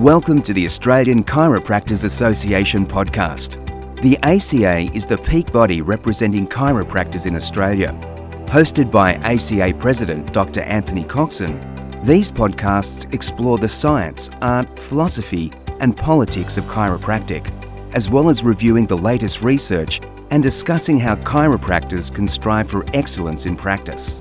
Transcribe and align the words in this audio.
Welcome 0.00 0.42
to 0.42 0.52
the 0.52 0.66
Australian 0.66 1.24
Chiropractors 1.24 2.04
Association 2.04 2.84
podcast. 2.84 3.56
The 4.02 4.18
ACA 4.18 4.94
is 4.94 5.06
the 5.06 5.16
peak 5.16 5.50
body 5.50 5.80
representing 5.80 6.46
chiropractors 6.46 7.24
in 7.24 7.34
Australia. 7.34 7.98
Hosted 8.44 8.90
by 8.90 9.14
ACA 9.14 9.72
President 9.78 10.34
Dr. 10.34 10.60
Anthony 10.60 11.02
Coxon, 11.02 11.58
these 12.02 12.30
podcasts 12.30 13.10
explore 13.14 13.56
the 13.56 13.70
science, 13.70 14.28
art, 14.42 14.78
philosophy, 14.78 15.50
and 15.80 15.96
politics 15.96 16.58
of 16.58 16.64
chiropractic, 16.66 17.50
as 17.94 18.10
well 18.10 18.28
as 18.28 18.44
reviewing 18.44 18.84
the 18.84 18.98
latest 18.98 19.42
research 19.42 20.02
and 20.30 20.42
discussing 20.42 20.98
how 20.98 21.16
chiropractors 21.16 22.14
can 22.14 22.28
strive 22.28 22.68
for 22.68 22.84
excellence 22.92 23.46
in 23.46 23.56
practice. 23.56 24.20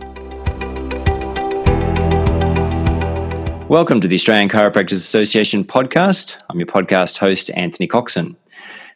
Welcome 3.76 4.00
to 4.00 4.08
the 4.08 4.16
Australian 4.16 4.48
Chiropractors 4.48 4.94
Association 4.94 5.66
podcast. 5.66 6.42
I'm 6.50 6.58
your 6.58 6.66
podcast 6.66 7.18
host, 7.18 7.52
Anthony 7.58 7.90
Coxon. 7.90 8.38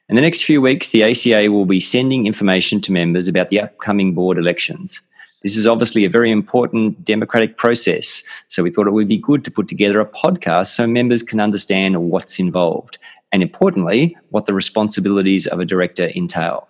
In 0.08 0.16
the 0.16 0.22
next 0.22 0.44
few 0.44 0.62
weeks, 0.62 0.92
the 0.92 1.04
ACA 1.04 1.52
will 1.52 1.66
be 1.66 1.82
sending 1.82 2.26
information 2.26 2.80
to 2.80 2.94
members 2.94 3.28
about 3.28 3.50
the 3.50 3.60
upcoming 3.60 4.14
board 4.14 4.38
elections. 4.38 5.02
This 5.44 5.58
is 5.58 5.68
obviously 5.68 6.06
a 6.06 6.10
very 6.10 6.32
important 6.32 7.04
democratic 7.04 7.58
process, 7.58 8.24
so 8.48 8.64
we 8.64 8.70
thought 8.70 8.88
it 8.88 8.94
would 8.94 9.10
be 9.10 9.18
good 9.18 9.44
to 9.44 9.52
put 9.52 9.68
together 9.68 10.00
a 10.00 10.06
podcast 10.06 10.68
so 10.68 10.88
members 10.88 11.24
can 11.24 11.42
understand 11.42 12.02
what's 12.10 12.40
involved 12.40 12.98
and, 13.34 13.44
importantly, 13.44 14.16
what 14.30 14.46
the 14.46 14.54
responsibilities 14.54 15.46
of 15.46 15.60
a 15.60 15.66
director 15.66 16.10
entail. 16.16 16.70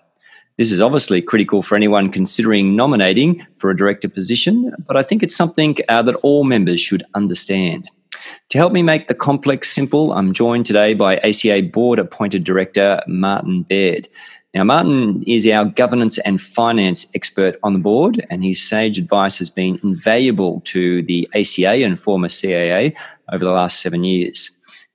This 0.57 0.71
is 0.71 0.81
obviously 0.81 1.21
critical 1.21 1.61
for 1.61 1.75
anyone 1.75 2.11
considering 2.11 2.75
nominating 2.75 3.45
for 3.57 3.69
a 3.69 3.77
director 3.77 4.09
position, 4.09 4.73
but 4.87 4.97
I 4.97 5.03
think 5.03 5.21
it's 5.21 5.35
something 5.35 5.77
uh, 5.87 6.01
that 6.01 6.15
all 6.15 6.43
members 6.43 6.81
should 6.81 7.03
understand. 7.13 7.87
To 8.49 8.57
help 8.57 8.73
me 8.73 8.81
make 8.81 9.05
the 9.05 9.13
complex 9.13 9.71
simple, 9.71 10.11
I'm 10.11 10.33
joined 10.33 10.65
today 10.65 10.95
by 10.95 11.17
ACA 11.17 11.61
board 11.71 11.99
appointed 11.99 12.43
director 12.43 12.99
Martin 13.05 13.61
Baird. 13.61 14.09
Now, 14.55 14.63
Martin 14.63 15.21
is 15.27 15.47
our 15.47 15.65
governance 15.65 16.17
and 16.17 16.41
finance 16.41 17.15
expert 17.15 17.59
on 17.61 17.73
the 17.73 17.79
board, 17.79 18.25
and 18.31 18.43
his 18.43 18.67
sage 18.67 18.97
advice 18.97 19.37
has 19.37 19.51
been 19.51 19.79
invaluable 19.83 20.61
to 20.61 21.03
the 21.03 21.29
ACA 21.35 21.85
and 21.85 21.99
former 21.99 22.27
CAA 22.27 22.97
over 23.31 23.45
the 23.45 23.51
last 23.51 23.81
seven 23.81 24.03
years. 24.03 24.49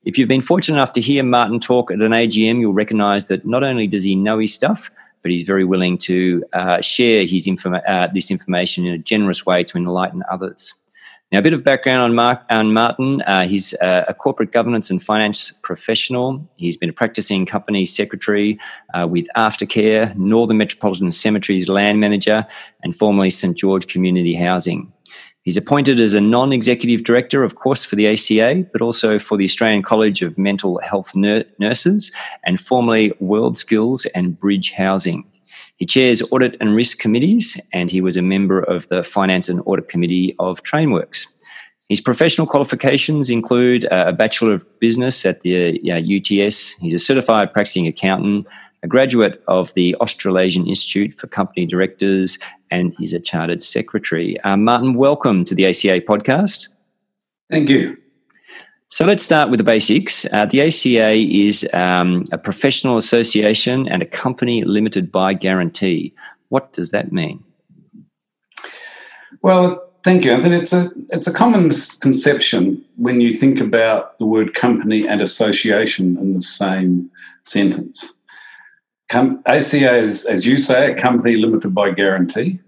If 0.04 0.18
you've 0.18 0.26
been 0.26 0.40
fortunate 0.40 0.76
enough 0.76 0.92
to 0.94 1.00
hear 1.00 1.22
Martin 1.22 1.60
talk 1.60 1.92
at 1.92 2.02
an 2.02 2.10
AGM, 2.10 2.58
you'll 2.58 2.74
recognise 2.74 3.28
that 3.28 3.46
not 3.46 3.62
only 3.62 3.86
does 3.86 4.02
he 4.02 4.16
know 4.16 4.40
his 4.40 4.52
stuff, 4.52 4.90
but 5.22 5.30
he's 5.30 5.46
very 5.46 5.64
willing 5.64 5.96
to 5.98 6.42
uh, 6.54 6.80
share 6.80 7.24
his 7.24 7.46
informa- 7.46 7.88
uh, 7.88 8.08
this 8.12 8.32
information 8.32 8.84
in 8.84 8.94
a 8.94 8.98
generous 8.98 9.46
way 9.46 9.62
to 9.62 9.78
enlighten 9.78 10.24
others. 10.28 10.74
Now, 11.34 11.40
a 11.40 11.42
bit 11.42 11.52
of 11.52 11.64
background 11.64 12.00
on, 12.00 12.14
Mark, 12.14 12.42
on 12.50 12.72
Martin. 12.72 13.20
Uh, 13.22 13.44
he's 13.44 13.74
uh, 13.82 14.04
a 14.06 14.14
corporate 14.14 14.52
governance 14.52 14.88
and 14.88 15.02
finance 15.02 15.50
professional. 15.50 16.48
He's 16.54 16.76
been 16.76 16.90
a 16.90 16.92
practicing 16.92 17.44
company 17.44 17.86
secretary 17.86 18.56
uh, 18.94 19.08
with 19.10 19.26
Aftercare, 19.36 20.14
Northern 20.14 20.58
Metropolitan 20.58 21.10
Cemeteries 21.10 21.68
land 21.68 21.98
manager, 21.98 22.46
and 22.84 22.94
formerly 22.94 23.30
St 23.30 23.56
George 23.56 23.88
Community 23.88 24.32
Housing. 24.32 24.92
He's 25.42 25.56
appointed 25.56 25.98
as 25.98 26.14
a 26.14 26.20
non 26.20 26.52
executive 26.52 27.02
director, 27.02 27.42
of 27.42 27.56
course, 27.56 27.82
for 27.82 27.96
the 27.96 28.06
ACA, 28.06 28.64
but 28.72 28.80
also 28.80 29.18
for 29.18 29.36
the 29.36 29.44
Australian 29.44 29.82
College 29.82 30.22
of 30.22 30.38
Mental 30.38 30.78
Health 30.84 31.16
Nurses 31.16 32.12
and 32.44 32.60
formerly 32.60 33.12
World 33.18 33.56
Skills 33.56 34.06
and 34.14 34.38
Bridge 34.38 34.70
Housing. 34.70 35.28
He 35.76 35.86
chairs 35.86 36.22
audit 36.30 36.56
and 36.60 36.74
risk 36.74 36.98
committees, 36.98 37.60
and 37.72 37.90
he 37.90 38.00
was 38.00 38.16
a 38.16 38.22
member 38.22 38.60
of 38.60 38.88
the 38.88 39.02
Finance 39.02 39.48
and 39.48 39.60
Audit 39.66 39.88
Committee 39.88 40.34
of 40.38 40.62
Trainworks. 40.62 41.26
His 41.88 42.00
professional 42.00 42.46
qualifications 42.46 43.28
include 43.28 43.84
a 43.90 44.12
Bachelor 44.12 44.54
of 44.54 44.66
Business 44.80 45.26
at 45.26 45.42
the 45.42 45.78
uh, 45.90 45.98
UTS. 45.98 46.78
He's 46.78 46.94
a 46.94 46.98
certified 46.98 47.52
practicing 47.52 47.86
accountant, 47.86 48.46
a 48.82 48.88
graduate 48.88 49.42
of 49.48 49.74
the 49.74 49.94
Australasian 49.96 50.66
Institute 50.66 51.12
for 51.12 51.26
Company 51.26 51.66
Directors, 51.66 52.38
and 52.70 52.94
is 53.00 53.12
a 53.12 53.20
chartered 53.20 53.62
secretary. 53.62 54.40
Uh, 54.40 54.56
Martin, 54.56 54.94
welcome 54.94 55.44
to 55.44 55.54
the 55.54 55.66
ACA 55.66 56.00
podcast. 56.00 56.68
Thank 57.50 57.68
you. 57.68 57.96
So 58.88 59.04
let's 59.04 59.24
start 59.24 59.50
with 59.50 59.58
the 59.58 59.64
basics. 59.64 60.26
Uh, 60.32 60.46
the 60.46 60.60
ACA 60.60 61.14
is 61.14 61.68
um, 61.72 62.24
a 62.32 62.38
professional 62.38 62.96
association 62.96 63.88
and 63.88 64.02
a 64.02 64.06
company 64.06 64.62
limited 64.62 65.10
by 65.10 65.32
guarantee. 65.32 66.14
What 66.50 66.72
does 66.72 66.90
that 66.90 67.10
mean? 67.10 67.42
Well, 69.42 69.90
thank 70.04 70.24
you, 70.24 70.32
Anthony. 70.32 70.56
It's 70.56 70.72
a 70.72 70.90
it's 71.10 71.26
a 71.26 71.32
common 71.32 71.66
misconception 71.66 72.84
when 72.96 73.20
you 73.20 73.34
think 73.34 73.60
about 73.60 74.18
the 74.18 74.26
word 74.26 74.54
company 74.54 75.08
and 75.08 75.20
association 75.20 76.16
in 76.18 76.34
the 76.34 76.42
same 76.42 77.10
sentence. 77.42 78.18
Com- 79.08 79.42
ACA 79.46 79.96
is, 79.96 80.24
as 80.24 80.46
you 80.46 80.56
say, 80.56 80.92
a 80.92 81.00
company 81.00 81.36
limited 81.36 81.74
by 81.74 81.90
guarantee. 81.90 82.60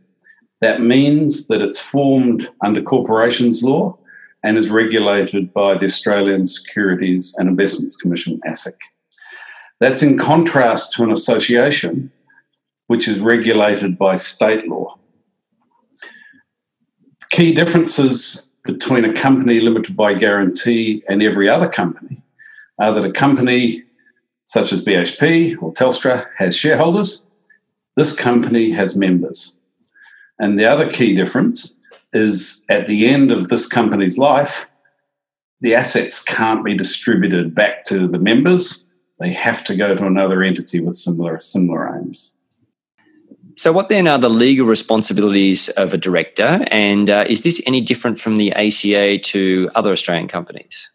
That 0.60 0.80
means 0.80 1.48
that 1.48 1.60
it's 1.60 1.78
formed 1.80 2.48
under 2.62 2.82
corporations 2.82 3.62
law 3.62 3.98
and 4.46 4.56
is 4.56 4.70
regulated 4.70 5.52
by 5.52 5.76
the 5.76 5.86
Australian 5.86 6.46
Securities 6.46 7.34
and 7.36 7.48
Investments 7.48 7.96
Commission, 7.96 8.40
ASIC. 8.46 8.76
That's 9.80 10.04
in 10.04 10.16
contrast 10.16 10.92
to 10.92 11.02
an 11.02 11.10
association 11.10 12.12
which 12.86 13.08
is 13.08 13.18
regulated 13.18 13.98
by 13.98 14.14
state 14.14 14.68
law. 14.68 15.00
Key 17.30 17.52
differences 17.54 18.52
between 18.64 19.04
a 19.04 19.12
company 19.12 19.58
limited 19.58 19.96
by 19.96 20.14
guarantee 20.14 21.02
and 21.08 21.24
every 21.24 21.48
other 21.48 21.68
company 21.68 22.22
are 22.78 22.94
that 22.94 23.04
a 23.04 23.12
company 23.12 23.82
such 24.44 24.72
as 24.72 24.84
BHP 24.84 25.60
or 25.60 25.72
Telstra, 25.72 26.28
has 26.36 26.56
shareholders. 26.56 27.26
This 27.96 28.16
company 28.16 28.70
has 28.70 28.96
members. 28.96 29.60
And 30.38 30.56
the 30.56 30.66
other 30.66 30.88
key 30.88 31.16
difference 31.16 31.80
is 32.12 32.64
at 32.68 32.88
the 32.88 33.06
end 33.06 33.30
of 33.30 33.48
this 33.48 33.66
company's 33.66 34.18
life, 34.18 34.70
the 35.60 35.74
assets 35.74 36.22
can't 36.22 36.64
be 36.64 36.74
distributed 36.74 37.54
back 37.54 37.84
to 37.84 38.06
the 38.06 38.18
members. 38.18 38.92
They 39.18 39.32
have 39.32 39.64
to 39.64 39.74
go 39.74 39.94
to 39.94 40.06
another 40.06 40.42
entity 40.42 40.80
with 40.80 40.96
similar 40.96 41.40
similar 41.40 41.96
aims. 41.96 42.32
So, 43.56 43.72
what 43.72 43.88
then 43.88 44.06
are 44.06 44.18
the 44.18 44.28
legal 44.28 44.66
responsibilities 44.66 45.70
of 45.70 45.94
a 45.94 45.96
director, 45.96 46.66
and 46.70 47.08
uh, 47.08 47.24
is 47.26 47.42
this 47.42 47.62
any 47.66 47.80
different 47.80 48.20
from 48.20 48.36
the 48.36 48.52
ACA 48.52 49.18
to 49.18 49.70
other 49.74 49.92
Australian 49.92 50.28
companies? 50.28 50.90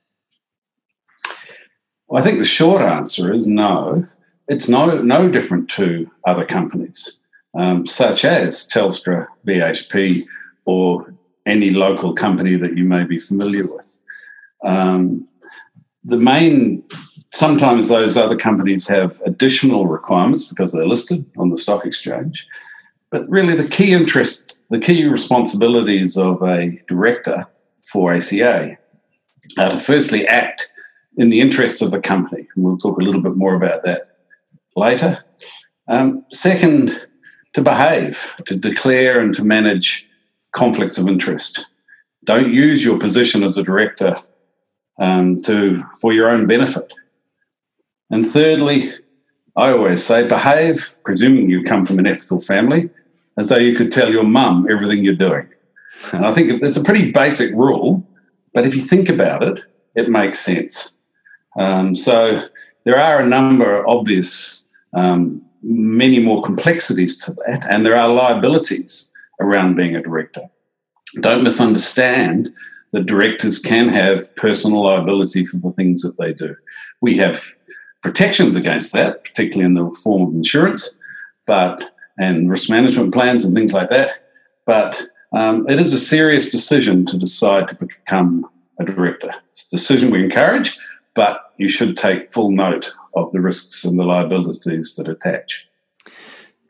Well, 2.08 2.22
I 2.22 2.26
think 2.26 2.38
the 2.38 2.46
short 2.46 2.84
answer 2.84 3.34
is 3.34 3.48
no. 3.48 4.08
It's 4.48 4.70
no, 4.70 5.02
no 5.02 5.28
different 5.28 5.70
to 5.72 6.12
other 6.26 6.46
companies, 6.46 7.20
um, 7.58 7.88
such 7.88 8.26
as 8.26 8.70
Telstra, 8.70 9.26
BHP, 9.48 10.24
or 10.72 11.14
any 11.46 11.72
local 11.72 12.14
company 12.14 12.56
that 12.56 12.78
you 12.78 12.86
may 12.86 13.04
be 13.04 13.20
familiar 13.20 13.66
with. 13.68 14.00
Um, 14.64 15.28
the 16.04 16.18
main, 16.18 16.84
sometimes 17.32 17.90
those 17.90 18.16
other 18.16 18.38
companies 18.38 18.88
have 18.88 19.22
additional 19.26 19.88
requirements 19.88 20.48
because 20.48 20.72
they're 20.72 20.88
listed 20.88 21.26
on 21.38 21.50
the 21.50 21.58
stock 21.58 21.86
exchange. 21.86 22.48
But 23.10 23.30
really, 23.30 23.56
the 23.56 23.68
key 23.68 23.92
interest, 23.92 24.64
the 24.70 24.80
key 24.80 25.04
responsibilities 25.06 26.16
of 26.18 26.42
a 26.42 26.82
director 26.88 27.48
for 27.84 28.14
ACA 28.14 28.78
are 29.58 29.70
to 29.70 29.78
firstly 29.78 30.26
act 30.28 30.72
in 31.18 31.30
the 31.30 31.42
interests 31.42 31.82
of 31.82 31.92
the 31.92 32.00
company. 32.00 32.48
And 32.56 32.64
we'll 32.64 32.78
talk 32.78 32.98
a 32.98 33.04
little 33.04 33.22
bit 33.22 33.36
more 33.36 33.56
about 33.56 33.84
that 33.84 34.18
later. 34.76 35.26
Um, 35.90 36.24
second, 36.32 37.08
to 37.54 37.62
behave, 37.62 38.36
to 38.46 38.56
declare 38.56 39.20
and 39.20 39.34
to 39.34 39.44
manage 39.44 40.10
conflicts 40.52 40.98
of 40.98 41.08
interest. 41.08 41.72
Don't 42.24 42.52
use 42.52 42.84
your 42.86 43.00
position 43.00 43.44
as 43.44 43.58
a 43.58 43.64
director 43.64 44.16
um, 45.00 45.42
to 45.42 45.84
for 46.00 46.14
your 46.14 46.30
own 46.30 46.48
benefit. 46.48 46.94
And 48.12 48.30
thirdly, 48.30 48.94
I 49.56 49.72
always 49.72 50.04
say 50.04 50.28
behave, 50.28 50.96
presuming 51.04 51.50
you 51.50 51.64
come 51.64 51.86
from 51.86 52.00
an 52.00 52.08
ethical 52.08 52.40
family, 52.40 52.90
as 53.38 53.50
though 53.50 53.58
you 53.58 53.76
could 53.76 53.92
tell 53.92 54.12
your 54.12 54.24
mum 54.24 54.68
everything 54.70 55.04
you're 55.04 55.16
doing. 55.16 55.48
And 56.12 56.26
I 56.26 56.34
think 56.34 56.62
it's 56.62 56.78
a 56.78 56.84
pretty 56.84 57.12
basic 57.12 57.52
rule, 57.54 58.06
but 58.54 58.66
if 58.66 58.76
you 58.76 58.82
think 58.82 59.10
about 59.10 59.44
it, 59.44 59.66
it 59.96 60.10
makes 60.10 60.40
sense. 60.40 60.98
Um, 61.58 61.96
so 61.96 62.48
there 62.86 63.00
are 63.00 63.20
a 63.20 63.28
number 63.28 63.80
of 63.80 63.88
obvious, 63.88 64.74
um, 64.94 65.42
many 65.64 66.20
more 66.20 66.42
complexities 66.42 67.18
to 67.20 67.34
that, 67.46 67.66
and 67.70 67.86
there 67.86 67.96
are 67.96 68.10
liabilities 68.10 69.14
around 69.40 69.76
being 69.76 69.96
a 69.96 70.02
director. 70.02 70.50
Don't 71.20 71.44
misunderstand 71.44 72.54
that 72.92 73.06
directors 73.06 73.60
can 73.60 73.90
have 73.90 74.36
personal 74.36 74.84
liability 74.84 75.46
for 75.46 75.58
the 75.58 75.72
things 75.72 76.02
that 76.02 76.18
they 76.18 76.34
do. 76.34 76.56
We 77.02 77.18
have 77.18 77.44
protections 78.02 78.56
against 78.56 78.94
that, 78.94 79.24
particularly 79.24 79.66
in 79.66 79.74
the 79.74 79.92
form 80.04 80.24
of 80.24 80.34
insurance, 80.34 80.98
but 81.46 81.94
and 82.18 82.50
risk 82.50 82.70
management 82.70 83.14
plans 83.14 83.44
and 83.44 83.56
things 83.56 83.74
like 83.74 83.90
that. 83.90 84.12
But 84.66 85.08
um, 85.34 85.68
it 85.68 85.80
is 85.80 85.94
a 85.94 85.98
serious 85.98 86.52
decision 86.52 87.06
to 87.08 87.18
decide 87.18 87.68
to 87.70 87.76
become 87.76 88.50
a 88.80 88.86
director. 88.86 89.34
It's 89.50 89.68
a 89.68 89.78
decision 89.78 90.12
we 90.12 90.24
encourage, 90.24 90.78
but 91.14 91.54
you 91.58 91.70
should 91.70 91.98
take 91.98 92.32
full 92.32 92.52
note 92.52 92.92
of 93.16 93.32
the 93.32 93.42
risks 93.42 93.84
and 93.84 93.98
the 93.98 94.04
liabilities 94.04 94.96
that 94.96 95.08
attach. 95.08 95.68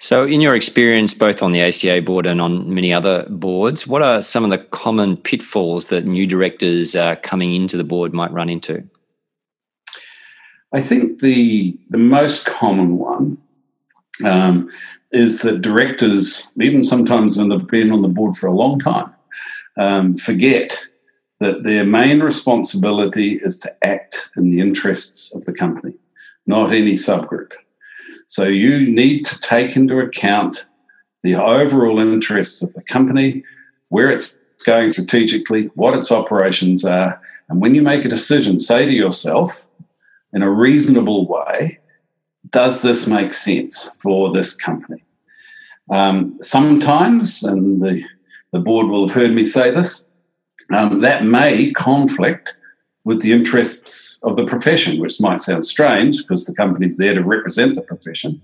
So, 0.02 0.26
in 0.26 0.42
your 0.42 0.56
experience, 0.56 1.14
both 1.14 1.44
on 1.44 1.52
the 1.52 1.62
ACA 1.62 2.02
board 2.02 2.26
and 2.26 2.42
on 2.42 2.74
many 2.74 2.92
other 2.92 3.24
boards, 3.30 3.86
what 3.86 4.02
are 4.02 4.24
some 4.24 4.44
of 4.44 4.50
the 4.50 4.58
common 4.58 5.16
pitfalls 5.16 5.90
that 5.90 6.06
new 6.06 6.26
directors 6.26 6.96
uh, 6.96 7.18
coming 7.18 7.54
into 7.54 7.78
the 7.78 7.84
board 7.84 8.12
might 8.12 8.32
run 8.32 8.50
into? 8.50 8.84
I 10.74 10.82
think 10.82 11.20
the 11.20 11.78
the 11.90 12.00
most 12.00 12.48
common 12.48 12.98
one 12.98 13.38
um, 14.26 14.72
is 15.12 15.44
that 15.44 15.62
directors, 15.62 16.52
even 16.60 16.82
sometimes 16.82 17.38
when 17.38 17.50
they've 17.50 17.68
been 17.68 17.92
on 17.92 18.02
the 18.02 18.08
board 18.08 18.34
for 18.34 18.48
a 18.48 18.56
long 18.56 18.80
time, 18.80 19.14
um, 19.78 20.18
forget 20.18 20.80
that 21.42 21.62
their 21.62 21.86
main 21.86 22.22
responsibility 22.22 23.34
is 23.34 23.60
to 23.60 23.86
act 23.86 24.32
in 24.36 24.50
the 24.50 24.62
interests 24.62 25.36
of 25.36 25.46
the 25.46 25.54
company, 25.54 25.94
not 26.48 26.72
any 26.72 26.94
subgroup. 26.94 27.54
So 28.32 28.46
you 28.46 28.80
need 28.80 29.26
to 29.26 29.38
take 29.42 29.76
into 29.76 30.00
account 30.00 30.70
the 31.22 31.36
overall 31.36 32.00
interests 32.00 32.62
of 32.62 32.72
the 32.72 32.82
company, 32.82 33.44
where 33.90 34.10
it's 34.10 34.38
going 34.66 34.92
strategically, 34.92 35.66
what 35.76 35.96
its 35.96 36.14
operations 36.14 36.86
are. 36.86 37.22
And 37.50 37.62
when 37.62 37.76
you 37.76 37.82
make 37.82 38.06
a 38.06 38.08
decision, 38.08 38.58
say 38.58 38.86
to 38.86 38.94
yourself 38.94 39.68
in 40.32 40.44
a 40.44 40.50
reasonable 40.50 41.28
way, 41.28 41.80
does 42.52 42.84
this 42.84 43.06
make 43.06 43.34
sense 43.34 44.00
for 44.02 44.32
this 44.32 44.56
company? 44.56 45.04
Um, 45.90 46.38
sometimes, 46.40 47.44
and 47.44 47.82
the, 47.82 48.02
the 48.54 48.60
board 48.60 48.88
will 48.88 49.10
have 49.10 49.16
heard 49.16 49.34
me 49.34 49.44
say 49.44 49.72
this, 49.72 50.14
um, 50.74 51.02
that 51.02 51.26
may 51.26 51.74
conflict 51.74 52.58
with 53.04 53.22
the 53.22 53.32
interests 53.32 54.22
of 54.24 54.36
the 54.36 54.46
profession, 54.46 55.00
which 55.00 55.20
might 55.20 55.42
sound 55.42 55.66
strange 55.66 56.18
because 56.18 56.46
the 56.46 56.54
company's 56.54 56.98
there 56.98 57.14
to 57.14 57.24
represent 57.24 57.76
the 57.76 57.82
profession. 57.82 58.42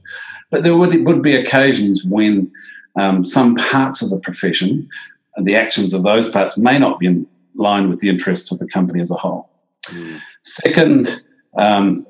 But 0.50 0.64
there 0.64 0.76
would, 0.76 1.06
would 1.06 1.22
be 1.22 1.36
occasions 1.36 2.04
when 2.04 2.52
um, 2.96 3.24
some 3.24 3.56
parts 3.56 4.02
of 4.02 4.10
the 4.10 4.20
profession 4.20 4.90
and 5.36 5.46
the 5.46 5.56
actions 5.56 5.94
of 5.94 6.04
those 6.04 6.28
parts 6.28 6.58
may 6.58 6.80
not 6.80 7.00
be 7.00 7.06
in 7.06 7.28
line 7.56 7.90
with 7.90 8.00
the 8.00 8.10
interests 8.10 8.52
of 8.52 8.58
the 8.58 8.68
company 8.68 9.00
as 9.00 9.12
a 9.12 9.16
whole. 9.16 9.50
Mm. 9.86 10.22
Second, 10.42 11.24
um, 11.56 12.08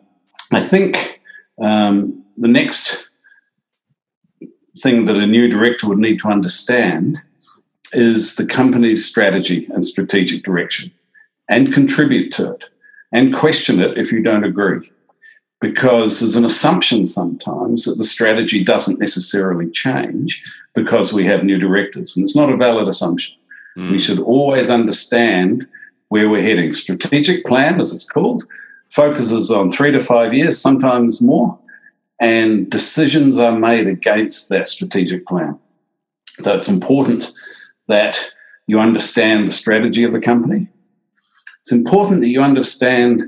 I 0.53 0.61
think 0.61 1.21
um, 1.61 2.23
the 2.37 2.47
next 2.47 3.09
thing 4.79 5.05
that 5.05 5.17
a 5.17 5.27
new 5.27 5.49
director 5.49 5.87
would 5.87 5.97
need 5.97 6.19
to 6.19 6.29
understand 6.29 7.21
is 7.91 8.35
the 8.35 8.45
company's 8.45 9.05
strategy 9.05 9.67
and 9.71 9.83
strategic 9.83 10.43
direction 10.43 10.91
and 11.49 11.73
contribute 11.73 12.31
to 12.33 12.53
it 12.53 12.65
and 13.11 13.33
question 13.33 13.79
it 13.79 13.97
if 13.97 14.11
you 14.11 14.21
don't 14.21 14.43
agree. 14.43 14.91
Because 15.59 16.19
there's 16.19 16.35
an 16.35 16.45
assumption 16.45 17.05
sometimes 17.07 17.85
that 17.85 17.95
the 17.97 18.03
strategy 18.03 18.63
doesn't 18.63 18.99
necessarily 18.99 19.69
change 19.71 20.43
because 20.75 21.11
we 21.11 21.25
have 21.25 21.43
new 21.43 21.57
directors. 21.57 22.15
And 22.15 22.23
it's 22.23 22.35
not 22.35 22.51
a 22.51 22.57
valid 22.57 22.87
assumption. 22.87 23.35
Mm. 23.75 23.91
We 23.91 23.99
should 23.99 24.19
always 24.19 24.69
understand 24.69 25.67
where 26.09 26.29
we're 26.29 26.43
heading. 26.43 26.73
Strategic 26.73 27.43
plan, 27.45 27.79
as 27.79 27.91
it's 27.91 28.07
called, 28.07 28.45
focuses 28.89 29.49
on 29.49 29.69
three 29.69 29.91
to 29.91 29.99
five 29.99 30.33
years, 30.33 30.61
sometimes 30.61 31.21
more, 31.21 31.59
and 32.19 32.69
decisions 32.69 33.37
are 33.37 33.57
made 33.57 33.87
against 33.87 34.49
that 34.49 34.67
strategic 34.67 35.25
plan. 35.25 35.59
So 36.39 36.55
it's 36.55 36.67
important 36.67 37.31
that 37.87 38.33
you 38.67 38.79
understand 38.79 39.47
the 39.47 39.51
strategy 39.51 40.03
of 40.03 40.11
the 40.11 40.19
company, 40.19 40.67
it's 41.67 41.73
important 41.73 42.21
that 42.21 42.29
you 42.29 42.41
understand 42.41 43.23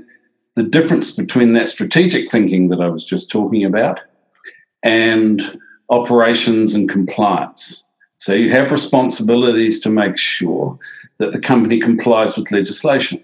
the 0.56 0.62
difference 0.62 1.14
between 1.14 1.52
that 1.52 1.68
strategic 1.68 2.30
thinking 2.30 2.68
that 2.68 2.80
I 2.80 2.88
was 2.88 3.04
just 3.04 3.30
talking 3.30 3.66
about 3.66 4.00
and 4.82 5.60
operations 5.90 6.72
and 6.72 6.88
compliance. 6.88 7.86
So 8.16 8.32
you 8.32 8.48
have 8.48 8.72
responsibilities 8.72 9.78
to 9.80 9.90
make 9.90 10.16
sure 10.16 10.78
that 11.18 11.32
the 11.32 11.38
company 11.38 11.80
complies 11.80 12.34
with 12.38 12.50
legislation. 12.50 13.22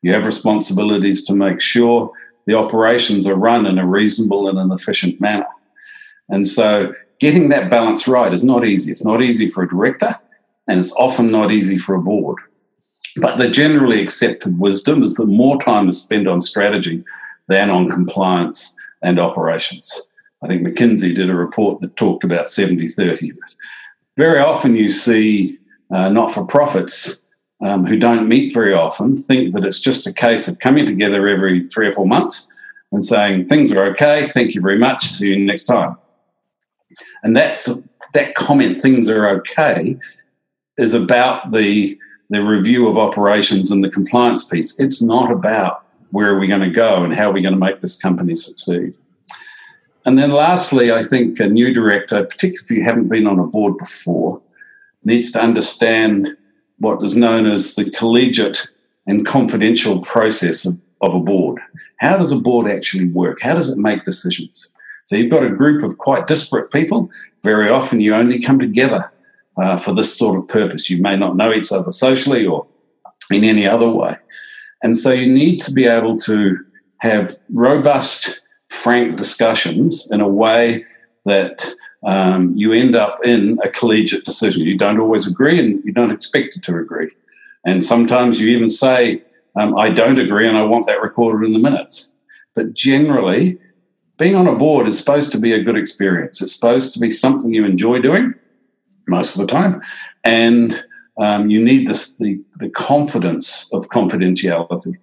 You 0.00 0.14
have 0.14 0.24
responsibilities 0.24 1.26
to 1.26 1.34
make 1.34 1.60
sure 1.60 2.10
the 2.46 2.54
operations 2.54 3.26
are 3.26 3.36
run 3.36 3.66
in 3.66 3.76
a 3.76 3.86
reasonable 3.86 4.48
and 4.48 4.58
an 4.58 4.72
efficient 4.72 5.20
manner. 5.20 5.48
And 6.30 6.48
so 6.48 6.94
getting 7.20 7.50
that 7.50 7.68
balance 7.68 8.08
right 8.08 8.32
is 8.32 8.42
not 8.42 8.64
easy. 8.64 8.92
It's 8.92 9.04
not 9.04 9.22
easy 9.22 9.46
for 9.46 9.62
a 9.62 9.68
director, 9.68 10.18
and 10.66 10.80
it's 10.80 10.96
often 10.96 11.30
not 11.30 11.52
easy 11.52 11.76
for 11.76 11.94
a 11.94 12.00
board. 12.00 12.38
But 13.20 13.38
the 13.38 13.48
generally 13.48 14.00
accepted 14.00 14.58
wisdom 14.58 15.02
is 15.02 15.14
that 15.16 15.26
more 15.26 15.58
time 15.58 15.88
is 15.88 16.02
spent 16.02 16.28
on 16.28 16.40
strategy 16.40 17.04
than 17.48 17.70
on 17.70 17.88
compliance 17.88 18.76
and 19.02 19.18
operations. 19.18 20.10
I 20.42 20.46
think 20.46 20.66
McKinsey 20.66 21.14
did 21.14 21.30
a 21.30 21.34
report 21.34 21.80
that 21.80 21.96
talked 21.96 22.24
about 22.24 22.48
70 22.48 22.88
30. 22.88 23.32
Very 24.16 24.40
often 24.40 24.76
you 24.76 24.88
see 24.88 25.58
uh, 25.90 26.08
not 26.08 26.32
for 26.32 26.46
profits 26.46 27.24
um, 27.60 27.86
who 27.86 27.98
don't 27.98 28.28
meet 28.28 28.52
very 28.52 28.72
often 28.72 29.16
think 29.16 29.52
that 29.54 29.64
it's 29.64 29.80
just 29.80 30.06
a 30.06 30.12
case 30.12 30.46
of 30.46 30.60
coming 30.60 30.86
together 30.86 31.28
every 31.28 31.64
three 31.64 31.88
or 31.88 31.92
four 31.92 32.06
months 32.06 32.54
and 32.92 33.04
saying, 33.04 33.46
things 33.46 33.72
are 33.72 33.84
okay, 33.86 34.26
thank 34.26 34.54
you 34.54 34.60
very 34.60 34.78
much, 34.78 35.04
see 35.04 35.30
you 35.30 35.38
next 35.38 35.64
time. 35.64 35.96
And 37.22 37.36
that's 37.36 37.68
that 38.14 38.34
comment, 38.34 38.80
things 38.80 39.08
are 39.10 39.28
okay, 39.28 39.96
is 40.78 40.94
about 40.94 41.50
the 41.50 41.98
the 42.30 42.42
review 42.42 42.88
of 42.88 42.98
operations 42.98 43.70
and 43.70 43.82
the 43.82 43.90
compliance 43.90 44.46
piece. 44.46 44.78
It's 44.78 45.02
not 45.02 45.30
about 45.30 45.84
where 46.10 46.34
are 46.34 46.38
we 46.38 46.46
going 46.46 46.60
to 46.60 46.70
go 46.70 47.02
and 47.02 47.14
how 47.14 47.30
are 47.30 47.32
we 47.32 47.42
going 47.42 47.54
to 47.54 47.60
make 47.60 47.80
this 47.80 48.00
company 48.00 48.36
succeed. 48.36 48.96
And 50.04 50.16
then 50.16 50.30
lastly, 50.30 50.90
I 50.92 51.02
think 51.02 51.38
a 51.38 51.46
new 51.46 51.72
director, 51.72 52.24
particularly 52.24 52.64
if 52.64 52.70
you 52.70 52.84
haven't 52.84 53.08
been 53.08 53.26
on 53.26 53.38
a 53.38 53.46
board 53.46 53.76
before, 53.76 54.40
needs 55.04 55.30
to 55.32 55.42
understand 55.42 56.36
what 56.78 57.02
is 57.02 57.16
known 57.16 57.46
as 57.46 57.74
the 57.74 57.90
collegiate 57.90 58.70
and 59.06 59.26
confidential 59.26 60.00
process 60.00 60.64
of, 60.64 60.74
of 61.00 61.14
a 61.14 61.20
board. 61.20 61.60
How 61.98 62.16
does 62.16 62.32
a 62.32 62.36
board 62.36 62.70
actually 62.70 63.06
work? 63.06 63.40
How 63.40 63.54
does 63.54 63.70
it 63.70 63.78
make 63.78 64.04
decisions? 64.04 64.74
So 65.06 65.16
you've 65.16 65.30
got 65.30 65.44
a 65.44 65.50
group 65.50 65.82
of 65.82 65.98
quite 65.98 66.26
disparate 66.26 66.70
people. 66.70 67.10
Very 67.42 67.70
often 67.70 68.00
you 68.00 68.14
only 68.14 68.40
come 68.40 68.58
together 68.58 69.10
uh, 69.58 69.76
for 69.76 69.92
this 69.92 70.16
sort 70.16 70.38
of 70.38 70.48
purpose. 70.48 70.88
You 70.88 71.02
may 71.02 71.16
not 71.16 71.36
know 71.36 71.52
each 71.52 71.72
other 71.72 71.90
socially 71.90 72.46
or 72.46 72.66
in 73.30 73.44
any 73.44 73.66
other 73.66 73.90
way. 73.90 74.16
And 74.82 74.96
so 74.96 75.10
you 75.10 75.32
need 75.32 75.58
to 75.60 75.72
be 75.72 75.86
able 75.86 76.16
to 76.18 76.58
have 76.98 77.36
robust, 77.52 78.40
frank 78.68 79.16
discussions 79.16 80.10
in 80.10 80.20
a 80.20 80.28
way 80.28 80.84
that 81.24 81.68
um, 82.04 82.52
you 82.54 82.72
end 82.72 82.94
up 82.94 83.18
in 83.24 83.58
a 83.64 83.68
collegiate 83.68 84.24
decision. 84.24 84.66
You 84.66 84.78
don't 84.78 85.00
always 85.00 85.30
agree 85.30 85.58
and 85.58 85.84
you 85.84 85.92
don't 85.92 86.12
expect 86.12 86.56
it 86.56 86.62
to 86.64 86.76
agree. 86.76 87.10
And 87.66 87.84
sometimes 87.84 88.40
you 88.40 88.48
even 88.56 88.68
say, 88.68 89.22
um, 89.56 89.76
I 89.76 89.90
don't 89.90 90.18
agree 90.18 90.46
and 90.46 90.56
I 90.56 90.62
want 90.62 90.86
that 90.86 91.02
recorded 91.02 91.44
in 91.46 91.52
the 91.52 91.58
minutes. 91.58 92.14
But 92.54 92.72
generally, 92.74 93.58
being 94.16 94.36
on 94.36 94.46
a 94.46 94.54
board 94.54 94.86
is 94.86 94.98
supposed 94.98 95.32
to 95.32 95.38
be 95.38 95.52
a 95.52 95.62
good 95.62 95.76
experience. 95.76 96.40
It's 96.40 96.54
supposed 96.54 96.92
to 96.94 97.00
be 97.00 97.10
something 97.10 97.52
you 97.52 97.64
enjoy 97.64 98.00
doing 98.00 98.34
most 99.08 99.36
of 99.36 99.46
the 99.46 99.52
time. 99.52 99.82
And 100.24 100.84
um, 101.18 101.50
you 101.50 101.62
need 101.62 101.86
this, 101.86 102.16
the, 102.16 102.40
the 102.58 102.70
confidence 102.70 103.72
of 103.74 103.88
confidentiality. 103.88 104.94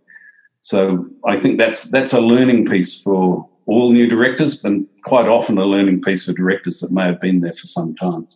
So 0.62 1.08
I 1.26 1.38
think 1.38 1.60
that's 1.60 1.92
that's 1.92 2.14
a 2.14 2.22
learning 2.22 2.66
piece 2.66 3.00
for 3.02 3.48
all 3.68 3.92
new 3.92 4.08
directors, 4.08 4.64
and 4.64 4.88
quite 5.04 5.28
often 5.28 5.58
a 5.60 5.66
learning 5.66 6.02
piece 6.02 6.26
for 6.26 6.34
directors 6.34 6.80
that 6.80 6.92
may 6.92 7.06
have 7.06 7.22
been 7.22 7.42
there 7.42 7.54
for 7.54 7.68
some 7.68 7.94
time. 7.96 8.28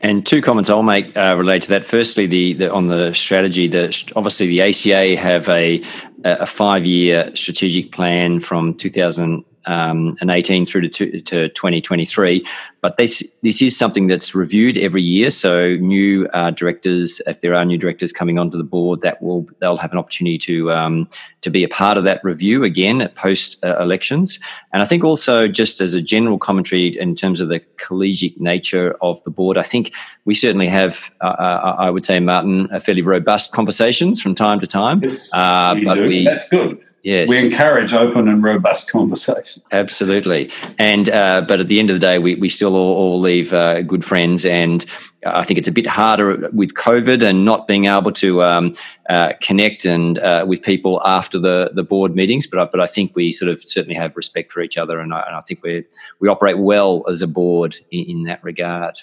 And 0.00 0.26
two 0.26 0.42
comments 0.42 0.68
I'll 0.68 0.82
make 0.82 1.16
uh, 1.16 1.36
related 1.38 1.62
to 1.62 1.68
that. 1.70 1.84
Firstly, 1.84 2.26
the, 2.26 2.54
the, 2.54 2.72
on 2.72 2.86
the 2.86 3.14
strategy, 3.14 3.68
the, 3.68 4.12
obviously 4.16 4.48
the 4.48 4.60
ACA 4.60 5.16
have 5.16 5.48
a 5.48 5.82
a 6.24 6.46
five 6.46 6.84
year 6.84 7.30
strategic 7.36 7.92
plan 7.92 8.40
from 8.40 8.74
2000 8.74 9.44
um, 9.66 10.16
and 10.20 10.30
18 10.30 10.66
through 10.66 10.88
to, 10.88 11.20
to 11.20 11.48
2023. 11.48 12.46
But 12.80 12.96
this 12.96 13.38
this 13.42 13.62
is 13.62 13.76
something 13.76 14.08
that's 14.08 14.34
reviewed 14.34 14.76
every 14.76 15.02
year. 15.02 15.30
So 15.30 15.76
new 15.76 16.26
uh, 16.34 16.50
directors, 16.50 17.22
if 17.26 17.40
there 17.40 17.54
are 17.54 17.64
new 17.64 17.78
directors 17.78 18.12
coming 18.12 18.38
onto 18.38 18.58
the 18.58 18.64
board, 18.64 19.00
that 19.00 19.22
will 19.22 19.46
they'll 19.58 19.78
have 19.78 19.92
an 19.92 19.98
opportunity 19.98 20.36
to 20.38 20.70
um, 20.70 21.08
to 21.40 21.50
be 21.50 21.64
a 21.64 21.68
part 21.68 21.96
of 21.96 22.04
that 22.04 22.22
review 22.22 22.62
again 22.62 23.00
at 23.00 23.14
post 23.14 23.64
uh, 23.64 23.78
elections. 23.80 24.38
And 24.72 24.82
I 24.82 24.84
think 24.84 25.02
also 25.02 25.48
just 25.48 25.80
as 25.80 25.94
a 25.94 26.02
general 26.02 26.38
commentary 26.38 26.88
in 26.98 27.14
terms 27.14 27.40
of 27.40 27.48
the 27.48 27.60
collegiate 27.76 28.40
nature 28.40 28.96
of 29.00 29.22
the 29.24 29.30
board, 29.30 29.56
I 29.56 29.62
think 29.62 29.94
we 30.24 30.34
certainly 30.34 30.68
have, 30.68 31.10
uh, 31.22 31.36
uh 31.38 31.76
I 31.78 31.90
would 31.90 32.04
say, 32.04 32.20
Martin, 32.20 32.68
a 32.70 32.80
fairly 32.80 33.02
robust 33.02 33.52
conversations 33.52 34.20
from 34.20 34.34
time 34.34 34.60
to 34.60 34.66
time. 34.66 35.02
Yes, 35.02 35.30
uh, 35.32 35.74
but 35.84 35.94
do. 35.94 36.08
we 36.08 36.24
that's 36.24 36.48
good. 36.48 36.78
Yes. 37.04 37.28
We 37.28 37.38
encourage 37.38 37.92
open 37.92 38.28
and 38.28 38.42
robust 38.42 38.90
conversations. 38.90 39.62
Absolutely. 39.72 40.50
And, 40.78 41.10
uh, 41.10 41.42
but 41.46 41.60
at 41.60 41.68
the 41.68 41.78
end 41.78 41.90
of 41.90 41.96
the 41.96 42.00
day, 42.00 42.18
we, 42.18 42.34
we 42.36 42.48
still 42.48 42.74
all, 42.74 42.96
all 42.96 43.20
leave 43.20 43.52
uh, 43.52 43.82
good 43.82 44.02
friends. 44.06 44.46
And 44.46 44.86
I 45.26 45.44
think 45.44 45.58
it's 45.58 45.68
a 45.68 45.72
bit 45.72 45.86
harder 45.86 46.48
with 46.54 46.72
COVID 46.72 47.22
and 47.22 47.44
not 47.44 47.68
being 47.68 47.84
able 47.84 48.10
to 48.12 48.42
um, 48.42 48.72
uh, 49.10 49.34
connect 49.42 49.84
and 49.84 50.18
uh, 50.18 50.46
with 50.48 50.62
people 50.62 51.02
after 51.04 51.38
the, 51.38 51.72
the 51.74 51.82
board 51.82 52.16
meetings. 52.16 52.46
But 52.46 52.60
I, 52.60 52.64
but 52.64 52.80
I 52.80 52.86
think 52.86 53.14
we 53.14 53.32
sort 53.32 53.50
of 53.50 53.62
certainly 53.62 53.96
have 53.96 54.16
respect 54.16 54.50
for 54.50 54.62
each 54.62 54.78
other, 54.78 54.98
and 54.98 55.12
I, 55.12 55.24
and 55.26 55.36
I 55.36 55.40
think 55.40 55.62
we 55.62 55.84
we 56.20 56.28
operate 56.28 56.58
well 56.58 57.04
as 57.08 57.20
a 57.20 57.28
board 57.28 57.76
in, 57.90 58.04
in 58.04 58.22
that 58.24 58.42
regard. 58.42 58.96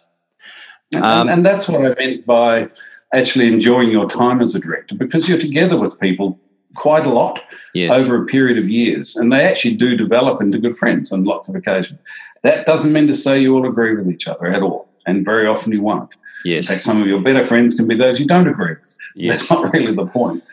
Um, 0.95 1.03
and, 1.03 1.29
and 1.29 1.45
that's 1.45 1.67
what 1.67 1.85
I 1.85 1.93
meant 1.93 2.25
by 2.25 2.69
actually 3.13 3.47
enjoying 3.47 3.91
your 3.91 4.09
time 4.09 4.41
as 4.41 4.55
a 4.55 4.59
director 4.59 4.95
because 4.95 5.29
you're 5.29 5.37
together 5.37 5.77
with 5.77 5.99
people 5.99 6.39
quite 6.75 7.05
a 7.05 7.09
lot 7.09 7.41
yes. 7.73 7.93
over 7.93 8.21
a 8.21 8.25
period 8.25 8.57
of 8.57 8.69
years, 8.69 9.15
and 9.15 9.31
they 9.31 9.45
actually 9.45 9.75
do 9.75 9.95
develop 9.95 10.41
into 10.41 10.57
good 10.57 10.75
friends 10.75 11.11
on 11.11 11.23
lots 11.23 11.49
of 11.49 11.55
occasions. 11.55 12.03
That 12.43 12.65
doesn't 12.65 12.91
mean 12.91 13.07
to 13.07 13.13
say 13.13 13.41
you 13.41 13.55
all 13.55 13.67
agree 13.67 13.95
with 13.95 14.09
each 14.09 14.27
other 14.27 14.47
at 14.47 14.61
all, 14.61 14.89
and 15.05 15.25
very 15.25 15.47
often 15.47 15.71
you 15.71 15.81
won't. 15.81 16.13
Yes. 16.43 16.69
In 16.69 16.75
fact, 16.75 16.85
some 16.85 17.01
of 17.01 17.07
your 17.07 17.21
better 17.21 17.43
friends 17.43 17.75
can 17.75 17.87
be 17.87 17.95
those 17.95 18.19
you 18.19 18.25
don't 18.25 18.47
agree 18.47 18.75
with. 18.79 18.97
Yes. 19.15 19.47
That's 19.47 19.51
not 19.51 19.73
really 19.73 19.93
the 19.93 20.07
point. 20.07 20.43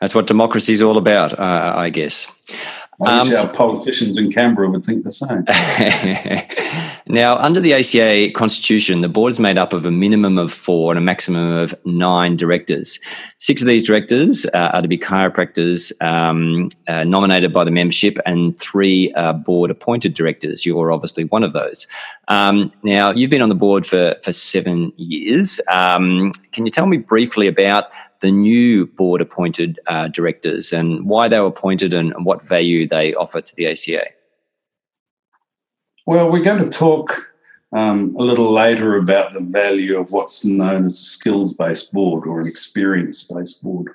That's 0.00 0.14
what 0.14 0.26
democracy 0.26 0.72
is 0.72 0.80
all 0.80 0.96
about, 0.96 1.38
uh, 1.38 1.74
I 1.76 1.90
guess. 1.90 2.32
I 3.02 3.22
wish 3.26 3.34
um, 3.34 3.46
our 3.46 3.54
politicians 3.54 4.18
in 4.18 4.30
Canberra 4.30 4.68
would 4.68 4.84
think 4.84 5.04
the 5.04 5.10
same. 5.10 5.44
now, 7.06 7.36
under 7.36 7.58
the 7.58 7.72
ACA 7.72 8.30
constitution, 8.32 9.00
the 9.00 9.08
board 9.08 9.30
is 9.30 9.40
made 9.40 9.56
up 9.56 9.72
of 9.72 9.86
a 9.86 9.90
minimum 9.90 10.36
of 10.36 10.52
four 10.52 10.92
and 10.92 10.98
a 10.98 11.00
maximum 11.00 11.56
of 11.56 11.74
nine 11.86 12.36
directors. 12.36 12.98
Six 13.38 13.62
of 13.62 13.68
these 13.68 13.82
directors 13.82 14.44
uh, 14.52 14.70
are 14.74 14.82
to 14.82 14.88
be 14.88 14.98
chiropractors 14.98 15.92
um, 16.02 16.68
uh, 16.88 17.04
nominated 17.04 17.54
by 17.54 17.64
the 17.64 17.70
membership, 17.70 18.18
and 18.26 18.56
three 18.58 19.12
are 19.14 19.32
board 19.32 19.70
appointed 19.70 20.12
directors. 20.12 20.66
You're 20.66 20.92
obviously 20.92 21.24
one 21.24 21.42
of 21.42 21.52
those. 21.52 21.86
Um, 22.28 22.70
now, 22.82 23.12
you've 23.12 23.30
been 23.30 23.42
on 23.42 23.48
the 23.48 23.54
board 23.54 23.86
for, 23.86 24.14
for 24.22 24.32
seven 24.32 24.92
years. 24.96 25.58
Um, 25.70 26.32
can 26.52 26.66
you 26.66 26.70
tell 26.70 26.86
me 26.86 26.98
briefly 26.98 27.46
about 27.46 27.94
the 28.20 28.30
new 28.30 28.86
board 28.86 29.20
appointed 29.20 29.80
uh, 29.86 30.08
directors 30.08 30.72
and 30.72 31.06
why 31.06 31.28
they 31.28 31.40
were 31.40 31.46
appointed 31.46 31.94
and, 31.94 32.12
and 32.12 32.24
what 32.24 32.42
value 32.42 32.86
they 32.86 33.14
offer 33.14 33.40
to 33.40 33.56
the 33.56 33.66
ACA? 33.66 34.06
Well, 36.06 36.30
we're 36.30 36.44
going 36.44 36.62
to 36.62 36.70
talk 36.70 37.30
um, 37.72 38.14
a 38.16 38.22
little 38.22 38.52
later 38.52 38.96
about 38.96 39.32
the 39.32 39.40
value 39.40 39.98
of 39.98 40.12
what's 40.12 40.44
known 40.44 40.86
as 40.86 40.94
a 40.94 41.04
skills 41.04 41.54
based 41.54 41.92
board 41.92 42.26
or 42.26 42.40
an 42.40 42.46
experience 42.46 43.22
based 43.22 43.62
board. 43.62 43.92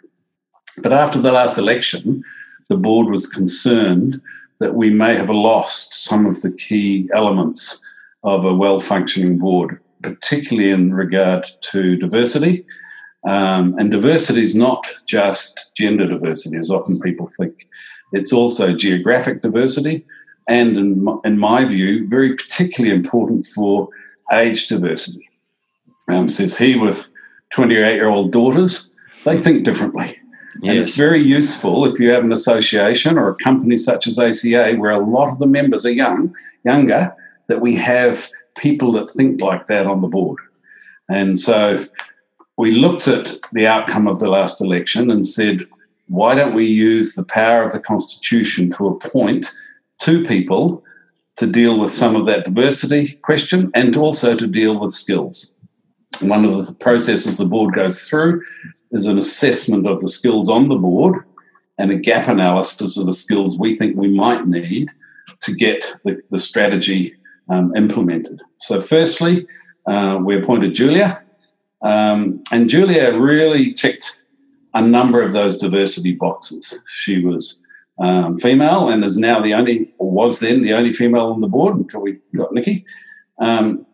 But 0.81 0.93
after 0.93 1.19
the 1.19 1.31
last 1.31 1.57
election, 1.57 2.23
the 2.67 2.77
board 2.77 3.09
was 3.09 3.27
concerned 3.27 4.21
that 4.59 4.75
we 4.75 4.89
may 4.89 5.15
have 5.15 5.29
lost 5.29 5.93
some 5.93 6.25
of 6.25 6.41
the 6.41 6.51
key 6.51 7.09
elements 7.13 7.85
of 8.23 8.45
a 8.45 8.53
well 8.53 8.79
functioning 8.79 9.37
board, 9.37 9.79
particularly 10.01 10.71
in 10.71 10.93
regard 10.93 11.45
to 11.61 11.95
diversity 11.97 12.65
um, 13.25 13.73
and 13.77 13.91
diversity 13.91 14.43
is 14.43 14.55
not 14.55 14.87
just 15.07 15.75
gender 15.75 16.07
diversity, 16.07 16.57
as 16.57 16.69
often 16.69 16.99
people 16.99 17.27
think. 17.27 17.67
It's 18.11 18.31
also 18.31 18.73
geographic 18.73 19.41
diversity, 19.41 20.05
and 20.47 20.77
in 20.77 21.03
my, 21.03 21.17
in 21.25 21.39
my 21.39 21.65
view, 21.65 22.07
very 22.07 22.35
particularly 22.35 22.95
important 22.95 23.45
for 23.47 23.89
age 24.31 24.67
diversity. 24.67 25.27
Um, 26.07 26.29
says 26.29 26.57
he 26.57 26.75
with 26.75 27.11
28 27.51 27.95
year 27.95 28.07
old 28.07 28.31
daughters, 28.31 28.93
they 29.23 29.37
think 29.37 29.63
differently. 29.63 30.19
Yes. 30.61 30.69
And 30.69 30.79
it's 30.79 30.95
very 30.95 31.21
useful 31.21 31.85
if 31.85 31.99
you 31.99 32.11
have 32.11 32.23
an 32.23 32.31
association 32.31 33.17
or 33.17 33.29
a 33.29 33.35
company 33.35 33.75
such 33.75 34.07
as 34.07 34.19
ACA 34.19 34.75
where 34.77 34.91
a 34.91 35.05
lot 35.05 35.29
of 35.29 35.39
the 35.39 35.47
members 35.47 35.85
are 35.85 35.91
young, 35.91 36.33
younger, 36.63 37.13
that 37.47 37.59
we 37.59 37.75
have 37.75 38.29
people 38.57 38.93
that 38.93 39.11
think 39.11 39.41
like 39.41 39.67
that 39.67 39.85
on 39.87 40.01
the 40.01 40.07
board. 40.07 40.39
And 41.09 41.37
so 41.37 41.87
we 42.57 42.71
looked 42.71 43.07
at 43.07 43.35
the 43.51 43.67
outcome 43.67 44.07
of 44.07 44.19
the 44.19 44.29
last 44.29 44.61
election 44.61 45.11
and 45.11 45.25
said, 45.25 45.61
why 46.07 46.35
don't 46.35 46.53
we 46.53 46.65
use 46.65 47.13
the 47.13 47.25
power 47.25 47.63
of 47.63 47.71
the 47.71 47.79
Constitution 47.79 48.69
to 48.71 48.87
appoint 48.87 49.51
two 49.97 50.23
people 50.23 50.83
to 51.37 51.47
deal 51.47 51.79
with 51.79 51.91
some 51.91 52.15
of 52.15 52.25
that 52.27 52.45
diversity 52.45 53.13
question 53.23 53.71
and 53.73 53.97
also 53.97 54.35
to 54.35 54.47
deal 54.47 54.79
with 54.79 54.91
skills? 54.91 55.59
One 56.21 56.45
of 56.45 56.65
the 56.65 56.73
processes 56.75 57.39
the 57.39 57.45
board 57.45 57.75
goes 57.75 58.07
through 58.07 58.43
is 58.91 59.05
an 59.05 59.17
assessment 59.17 59.85
of 59.85 59.99
the 59.99 60.07
skills 60.07 60.47
on 60.47 60.69
the 60.69 60.75
board 60.75 61.25
and 61.77 61.91
a 61.91 61.95
gap 61.95 62.29
analysis 62.29 62.97
of 62.97 63.05
the 63.05 63.13
skills 63.13 63.59
we 63.59 63.75
think 63.75 63.97
we 63.97 64.07
might 64.07 64.47
need 64.47 64.91
to 65.41 65.53
get 65.53 65.85
the, 66.05 66.21
the 66.31 66.39
strategy 66.39 67.15
um, 67.49 67.75
implemented. 67.75 68.41
So, 68.57 68.79
firstly, 68.79 69.45
uh, 69.85 70.19
we 70.23 70.37
appointed 70.37 70.73
Julia 70.73 71.21
um, 71.85 72.43
and 72.51 72.67
Julia 72.67 73.17
really 73.17 73.71
ticked 73.71 74.23
a 74.73 74.81
number 74.81 75.21
of 75.21 75.33
those 75.33 75.55
diversity 75.57 76.13
boxes. 76.13 76.81
She 76.87 77.23
was 77.23 77.63
um, 77.99 78.37
female 78.37 78.89
and 78.89 79.05
is 79.05 79.17
now 79.17 79.39
the 79.39 79.53
only, 79.53 79.93
or 79.99 80.09
was 80.09 80.39
then 80.39 80.63
the 80.63 80.73
only 80.73 80.91
female 80.91 81.27
on 81.27 81.41
the 81.41 81.47
board 81.47 81.77
until 81.77 82.01
we 82.01 82.17
got 82.35 82.53
Nikki. 82.53 82.85
Um, 83.37 83.85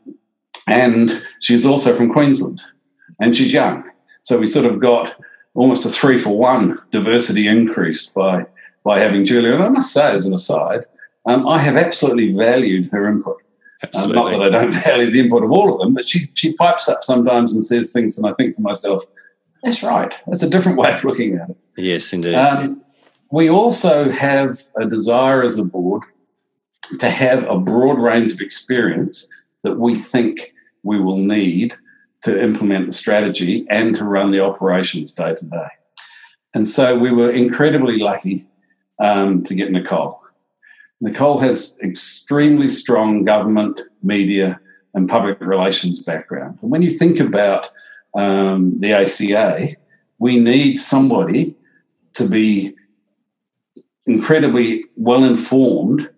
and 0.67 1.21
she's 1.41 1.65
also 1.65 1.93
from 1.93 2.12
Queensland 2.12 2.62
and 3.19 3.36
she's 3.36 3.51
young. 3.51 3.88
So 4.21 4.39
we 4.39 4.48
sort 4.48 4.65
of 4.65 4.79
got 4.79 5.19
almost 5.53 5.86
a 5.86 5.89
three 5.89 6.17
for 6.17 6.38
one 6.38 6.79
diversity 6.91 7.45
increase 7.45 8.07
by, 8.07 8.45
by 8.86 9.00
having 9.00 9.25
Julia. 9.25 9.53
And 9.53 9.63
I 9.63 9.69
must 9.69 9.91
say, 9.91 10.13
as 10.13 10.25
an 10.25 10.33
aside, 10.33 10.86
um, 11.25 11.45
I 11.45 11.57
have 11.57 11.75
absolutely 11.75 12.33
valued 12.33 12.89
her 12.91 13.05
input. 13.05 13.41
Um, 13.96 14.12
not 14.12 14.32
that 14.32 14.42
I 14.42 14.50
don't 14.50 14.74
value 14.84 15.10
the 15.10 15.20
input 15.20 15.44
of 15.44 15.52
all 15.52 15.72
of 15.72 15.80
them, 15.80 15.94
but 15.94 16.06
she, 16.06 16.28
she 16.34 16.54
pipes 16.54 16.88
up 16.88 17.04
sometimes 17.04 17.54
and 17.54 17.64
says 17.66 17.92
things, 17.92 18.18
and 18.18 18.32
I 18.32 18.34
think 18.34 18.56
to 18.56 18.62
myself, 18.62 19.04
that's 19.64 19.84
right. 19.84 20.14
That's 20.28 20.44
a 20.44 20.50
different 20.50 20.78
way 20.78 20.92
of 20.92 21.04
looking 21.04 21.36
at 21.36 21.50
it. 21.50 21.58
Yes, 21.78 22.14
indeed. 22.14 22.36
Um, 22.36 22.82
we 23.32 23.50
also 23.50 24.12
have 24.12 24.58
a 24.80 24.86
desire 24.86 25.44
as 25.44 25.58
a 25.58 25.64
board 25.64 26.04
to 27.00 27.10
have 27.10 27.44
a 27.48 27.58
broad 27.58 28.00
range 28.00 28.32
of 28.34 28.42
experience 28.42 29.32
that 29.64 29.78
we 29.78 29.96
think 29.96 30.54
we 30.84 31.00
will 31.00 31.18
need 31.18 31.76
to 32.24 32.42
implement 32.42 32.86
the 32.86 32.92
strategy 32.92 33.66
and 33.70 33.96
to 33.96 34.04
run 34.04 34.32
the 34.32 34.40
operations 34.40 35.12
day 35.12 35.36
to 35.36 35.46
day. 35.46 35.68
And 36.54 36.68
so 36.68 36.98
we 36.98 37.12
were 37.12 37.32
incredibly 37.32 37.98
lucky 37.98 38.48
um, 39.00 39.44
to 39.44 39.56
get 39.56 39.72
Nicole. 39.72 40.22
Nicole 41.01 41.39
has 41.39 41.79
extremely 41.81 42.67
strong 42.67 43.25
government, 43.25 43.81
media, 44.03 44.60
and 44.93 45.10
public 45.10 45.41
relations 45.41 46.03
background. 46.03 46.60
And 46.62 46.70
when 46.70 46.84
you 46.84 46.91
think 46.91 47.20
about 47.20 47.70
um, 48.15 48.77
the 48.77 48.93
ACA, 48.93 49.75
we 50.20 50.38
need 50.38 50.75
somebody 50.75 51.55
to 52.13 52.27
be 52.27 52.75
incredibly 54.05 54.86
well 54.96 55.24
informed 55.24 56.10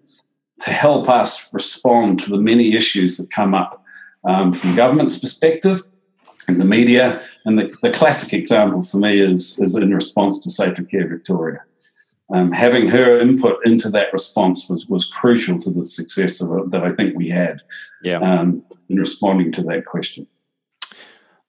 to 0.60 0.72
help 0.72 1.10
us 1.10 1.54
respond 1.54 2.20
to 2.20 2.30
the 2.30 2.38
many 2.38 2.76
issues 2.76 3.18
that 3.18 3.32
come 3.32 3.54
up 3.54 3.82
um, 4.26 4.52
from 4.52 4.76
government's 4.76 5.18
perspective 5.18 5.82
and 6.48 6.60
the 6.60 6.66
media. 6.66 7.24
And 7.46 7.58
the, 7.58 7.74
the 7.82 7.92
classic 7.92 8.34
example 8.34 8.82
for 8.82 8.98
me 8.98 9.22
is, 9.22 9.60
is 9.60 9.76
in 9.78 9.94
response 9.94 10.44
to 10.44 10.50
Safer 10.50 10.84
Care 10.84 11.08
Victoria 11.08 11.64
um, 12.34 12.52
having 12.52 12.88
her 12.88 13.18
input 13.20 13.64
into 13.64 13.90
that 13.92 14.12
response 14.12 14.68
was, 14.68 14.88
was 14.88 15.06
crucial 15.06 15.60
to 15.60 15.70
the 15.70 15.84
success 15.84 16.42
of 16.42 16.52
it, 16.58 16.72
that 16.72 16.84
I 16.84 16.92
think 16.92 17.16
we 17.16 17.30
had 17.30 17.62
yeah. 18.02 18.18
um, 18.18 18.64
in 18.90 18.98
responding 18.98 19.52
to 19.54 19.64
that 19.64 19.86
question. 19.86 20.28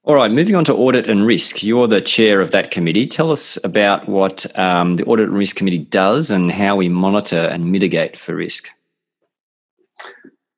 All 0.02 0.14
right, 0.14 0.30
moving 0.30 0.54
on 0.54 0.66
to 0.66 0.74
audit 0.74 1.08
and 1.08 1.26
risk. 1.26 1.62
You're 1.62 1.88
the 1.88 2.02
chair 2.02 2.42
of 2.42 2.50
that 2.50 2.70
committee. 2.70 3.06
Tell 3.06 3.32
us 3.32 3.58
about 3.64 4.06
what 4.06 4.46
um, 4.58 4.96
the 4.96 5.04
Audit 5.04 5.30
and 5.30 5.38
Risk 5.38 5.56
Committee 5.56 5.78
does 5.78 6.30
and 6.30 6.52
how 6.52 6.76
we 6.76 6.90
monitor 6.90 7.38
and 7.38 7.72
mitigate 7.72 8.18
for 8.18 8.34
risk. 8.34 8.68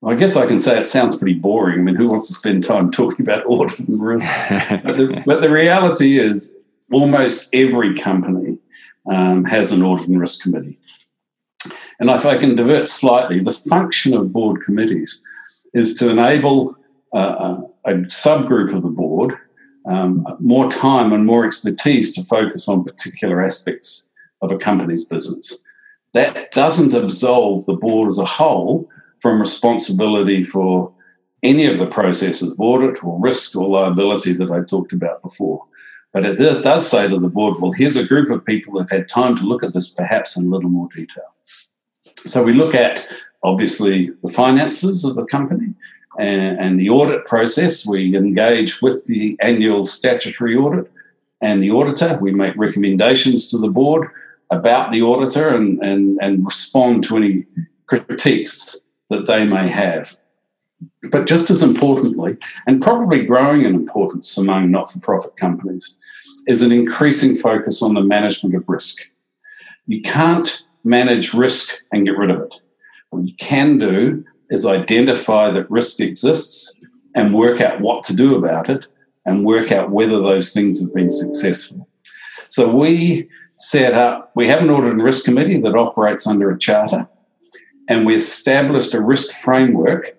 I 0.05 0.15
guess 0.17 0.35
I 0.35 0.47
can 0.47 0.59
say 0.59 0.81
it 0.81 0.87
sounds 0.87 1.15
pretty 1.15 1.39
boring. 1.39 1.79
I 1.79 1.83
mean, 1.83 1.95
who 1.95 2.09
wants 2.09 2.27
to 2.27 2.35
spend 2.35 2.65
time 2.65 2.91
talking 2.93 3.25
about 3.25 3.47
audit 3.47 3.79
and 3.79 4.03
risk? 4.03 4.29
but, 4.83 4.97
the, 4.97 5.23
but 5.27 5.41
the 5.41 5.51
reality 5.51 6.19
is, 6.19 6.57
almost 6.93 7.53
every 7.53 7.95
company 7.97 8.59
um, 9.09 9.45
has 9.45 9.73
an 9.73 9.83
audit 9.83 10.09
and 10.09 10.21
risk 10.21 10.43
committee. 10.43 10.79
And 11.99 12.11
if 12.11 12.27
I 12.27 12.37
can 12.37 12.57
divert 12.57 12.89
slightly, 12.89 13.41
the 13.41 13.51
function 13.51 14.15
of 14.15 14.33
board 14.33 14.61
committees 14.61 15.23
is 15.73 15.97
to 15.99 16.11
enable 16.11 16.77
uh, 17.13 17.63
a 17.85 17.95
subgroup 17.95 18.75
of 18.75 18.83
the 18.83 18.89
board 18.89 19.39
um, 19.87 20.27
more 20.41 20.69
time 20.69 21.13
and 21.13 21.25
more 21.25 21.47
expertise 21.47 22.13
to 22.15 22.23
focus 22.23 22.69
on 22.69 22.85
particular 22.85 23.43
aspects 23.43 24.13
of 24.43 24.51
a 24.51 24.59
company's 24.59 25.05
business. 25.05 25.63
That 26.13 26.51
doesn't 26.51 26.95
absolve 26.95 27.67
the 27.67 27.75
board 27.75 28.09
as 28.09 28.19
a 28.19 28.25
whole 28.25 28.91
from 29.21 29.41
responsibility 29.41 30.43
for 30.43 30.93
any 31.43 31.67
of 31.67 31.79
the 31.79 31.87
processes 31.87 32.53
of 32.53 32.61
audit 32.61 33.03
or 33.05 33.21
risk 33.21 33.55
or 33.55 33.69
liability 33.69 34.33
that 34.35 34.51
I 34.51 34.63
talked 34.63 34.93
about 34.93 35.23
before. 35.23 35.65
But 36.17 36.25
it 36.25 36.63
does 36.63 36.89
say 36.89 37.07
to 37.09 37.19
the 37.19 37.29
board, 37.29 37.61
well, 37.61 37.73
here's 37.73 37.97
a 37.97 38.07
group 38.07 38.31
of 38.31 38.43
people 38.43 38.73
who've 38.73 38.89
had 38.89 39.07
time 39.07 39.37
to 39.37 39.45
look 39.45 39.63
at 39.63 39.75
this 39.75 39.91
perhaps 39.91 40.35
in 40.35 40.47
a 40.47 40.49
little 40.49 40.71
more 40.71 40.89
detail. 40.97 41.35
So 42.17 42.43
we 42.43 42.55
look 42.55 42.75
at 42.75 43.07
obviously 43.43 44.13
the 44.23 44.33
finances 44.33 45.05
of 45.05 45.15
the 45.15 45.27
company. 45.27 45.75
and, 46.19 46.59
and 46.59 46.81
the 46.81 46.89
audit 46.89 47.27
process. 47.27 47.87
We 47.87 48.17
engage 48.17 48.81
with 48.83 49.07
the 49.07 49.37
annual 49.41 49.85
statutory 49.85 50.57
audit 50.57 50.91
and 51.41 51.63
the 51.63 51.71
auditor. 51.71 52.19
We 52.21 52.33
make 52.33 52.57
recommendations 52.57 53.51
to 53.51 53.59
the 53.59 53.69
board 53.69 54.09
about 54.51 54.93
the 54.93 55.03
auditor 55.03 55.55
and, 55.55 55.83
and, 55.83 56.19
and 56.23 56.45
respond 56.45 57.05
to 57.05 57.17
any 57.17 57.45
critiques 57.87 58.89
that 59.11 59.27
they 59.27 59.45
may 59.45 59.69
have. 59.69 60.17
But 61.11 61.27
just 61.27 61.51
as 61.51 61.63
importantly, 61.63 62.37
and 62.67 62.83
probably 62.83 63.25
growing 63.25 63.63
in 63.63 63.75
importance 63.75 64.37
among 64.37 64.71
not 64.71 64.91
for 64.91 64.99
profit 65.01 65.37
companies, 65.37 65.99
is 66.47 66.63
an 66.63 66.73
increasing 66.73 67.35
focus 67.35 67.83
on 67.83 67.95
the 67.95 68.01
management 68.01 68.55
of 68.55 68.69
risk. 68.69 69.11
You 69.87 70.03
can't 70.03 70.67
manage 70.85 71.35
risk 71.35 71.83
and 71.93 72.07
get 72.07 72.17
rid 72.17 72.31
of 72.31 72.41
it. 72.41 72.55
What 73.11 73.25
you 73.25 73.35
can 73.35 73.79
do 73.79 74.25
is 74.49 74.65
identify 74.65 75.51
that 75.51 75.71
risk 75.71 76.01
exists 76.01 76.85
and 77.15 77.35
work 77.35 77.61
out 77.61 77.81
what 77.81 78.05
to 78.05 78.15
do 78.15 78.37
about 78.37 78.69
it 78.69 78.87
and 79.25 79.45
work 79.45 79.73
out 79.73 79.91
whether 79.91 80.21
those 80.21 80.53
things 80.53 80.81
have 80.81 80.95
been 80.95 81.11
successful. 81.11 81.89
So 82.49 82.73
we 82.73 83.29
set 83.57 83.95
up, 83.95 84.31
we 84.37 84.47
have 84.49 84.61
an 84.61 84.71
audit 84.71 84.93
and 84.93 85.03
risk 85.03 85.25
committee 85.25 85.61
that 85.61 85.75
operates 85.75 86.27
under 86.27 86.51
a 86.51 86.59
charter, 86.59 87.09
and 87.89 88.07
we 88.07 88.15
established 88.15 88.95
a 88.95 89.01
risk 89.01 89.33
framework 89.33 90.17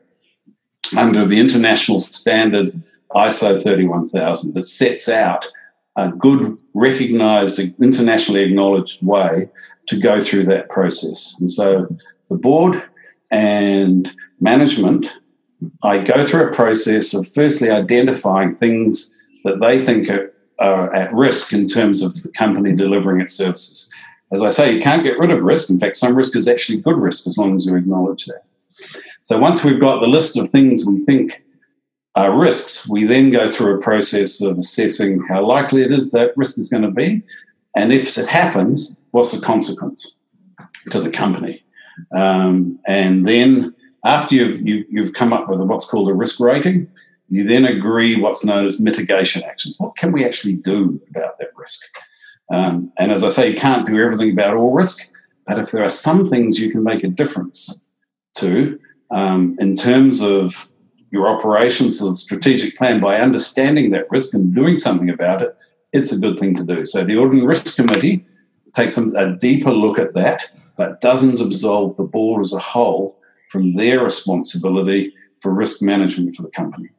under 0.97 1.25
the 1.25 1.39
international 1.39 1.99
standard 1.99 2.81
ISO 3.11 3.61
31000 3.61 4.53
that 4.53 4.65
sets 4.65 5.07
out 5.07 5.47
a 5.97 6.09
good, 6.09 6.57
recognized, 6.73 7.59
internationally 7.59 8.43
acknowledged 8.43 9.05
way 9.05 9.49
to 9.87 9.99
go 9.99 10.21
through 10.21 10.43
that 10.43 10.69
process. 10.69 11.35
And 11.39 11.49
so 11.49 11.87
the 12.29 12.35
board 12.35 12.83
and 13.31 14.13
management, 14.39 15.11
I 15.83 15.97
go 15.97 16.23
through 16.23 16.47
a 16.47 16.53
process 16.53 17.13
of 17.13 17.27
firstly 17.27 17.71
identifying 17.71 18.55
things 18.55 19.17
that 19.43 19.59
they 19.59 19.83
think 19.83 20.09
are, 20.09 20.31
are 20.59 20.93
at 20.93 21.11
risk 21.13 21.51
in 21.51 21.65
terms 21.65 22.03
of 22.03 22.21
the 22.21 22.29
company 22.29 22.75
delivering 22.75 23.19
its 23.19 23.33
services. 23.33 23.91
As 24.31 24.43
I 24.43 24.51
say, 24.51 24.73
you 24.73 24.81
can't 24.81 25.03
get 25.03 25.17
rid 25.17 25.31
of 25.31 25.43
risk. 25.43 25.69
In 25.69 25.79
fact, 25.79 25.95
some 25.95 26.15
risk 26.15 26.35
is 26.35 26.47
actually 26.47 26.79
good 26.79 26.97
risk 26.97 27.25
as 27.27 27.37
long 27.37 27.55
as 27.55 27.65
you 27.65 27.75
acknowledge 27.75 28.25
that. 28.25 28.43
So 29.23 29.39
once 29.39 29.63
we've 29.63 29.79
got 29.79 29.99
the 29.99 30.07
list 30.07 30.37
of 30.37 30.49
things 30.49 30.85
we 30.85 30.97
think 30.97 31.43
are 32.17 32.35
risks, 32.35 32.87
we 32.89 33.03
then 33.05 33.29
go 33.29 33.47
through 33.47 33.75
a 33.75 33.81
process 33.81 34.41
of 34.41 34.57
assessing 34.57 35.23
how 35.29 35.45
likely 35.45 35.83
it 35.83 35.91
is 35.91 36.11
that 36.11 36.35
risk 36.35 36.57
is 36.57 36.67
going 36.67 36.81
to 36.81 36.89
be. 36.89 37.21
And 37.75 37.93
if 37.93 38.17
it 38.17 38.27
happens, 38.27 39.03
what's 39.11 39.31
the 39.31 39.45
consequence 39.45 40.19
to 40.89 40.99
the 40.99 41.11
company? 41.11 41.63
Um, 42.11 42.79
and 42.87 43.27
then 43.27 43.75
after 44.03 44.33
you've, 44.33 44.61
you, 44.61 44.77
have 44.77 44.85
you 44.89 45.03
have 45.03 45.13
come 45.13 45.31
up 45.31 45.47
with 45.47 45.61
what's 45.61 45.85
called 45.85 46.09
a 46.09 46.13
risk 46.13 46.39
rating, 46.39 46.89
you 47.29 47.43
then 47.43 47.65
agree 47.65 48.19
what's 48.19 48.43
known 48.43 48.65
as 48.65 48.79
mitigation 48.79 49.43
actions. 49.43 49.79
What 49.79 49.95
can 49.95 50.11
we 50.11 50.25
actually 50.25 50.53
do 50.53 50.99
about 51.11 51.37
that 51.37 51.49
risk? 51.55 51.81
Um, 52.49 52.91
and 52.97 53.11
as 53.11 53.23
I 53.23 53.29
say, 53.29 53.51
you 53.51 53.57
can't 53.57 53.85
do 53.85 54.01
everything 54.01 54.31
about 54.31 54.55
all 54.55 54.71
risk, 54.71 55.07
but 55.45 55.59
if 55.59 55.71
there 55.71 55.83
are 55.83 55.89
some 55.89 56.27
things 56.27 56.59
you 56.59 56.71
can 56.71 56.83
make 56.83 57.03
a 57.03 57.09
difference 57.09 57.89
to 58.37 58.79
um, 59.11 59.55
in 59.59 59.75
terms 59.75 60.21
of 60.21 60.71
your 61.11 61.27
operations 61.27 62.01
or 62.01 62.09
the 62.09 62.15
strategic 62.15 62.75
plan 62.77 62.99
by 62.99 63.17
understanding 63.17 63.91
that 63.91 64.09
risk 64.11 64.33
and 64.33 64.53
doing 64.53 64.77
something 64.77 65.09
about 65.09 65.41
it, 65.41 65.55
it's 65.93 66.11
a 66.11 66.19
good 66.19 66.37
thing 66.37 66.55
to 66.55 66.63
do. 66.63 66.85
So 66.85 67.03
the 67.03 67.17
Audit 67.17 67.39
and 67.39 67.47
Risk 67.47 67.75
Committee 67.75 68.25
takes 68.75 68.97
a 68.97 69.35
deeper 69.39 69.71
look 69.71 69.97
at 69.97 70.13
that, 70.13 70.51
but 70.75 71.01
doesn't 71.01 71.39
absolve 71.39 71.95
the 71.95 72.03
board 72.03 72.41
as 72.41 72.53
a 72.53 72.59
whole 72.59 73.19
from 73.49 73.75
their 73.75 74.03
responsibility 74.03 75.13
for 75.39 75.53
risk 75.53 75.81
management 75.81 76.35
for 76.35 76.43
the 76.43 76.49
company 76.49 76.89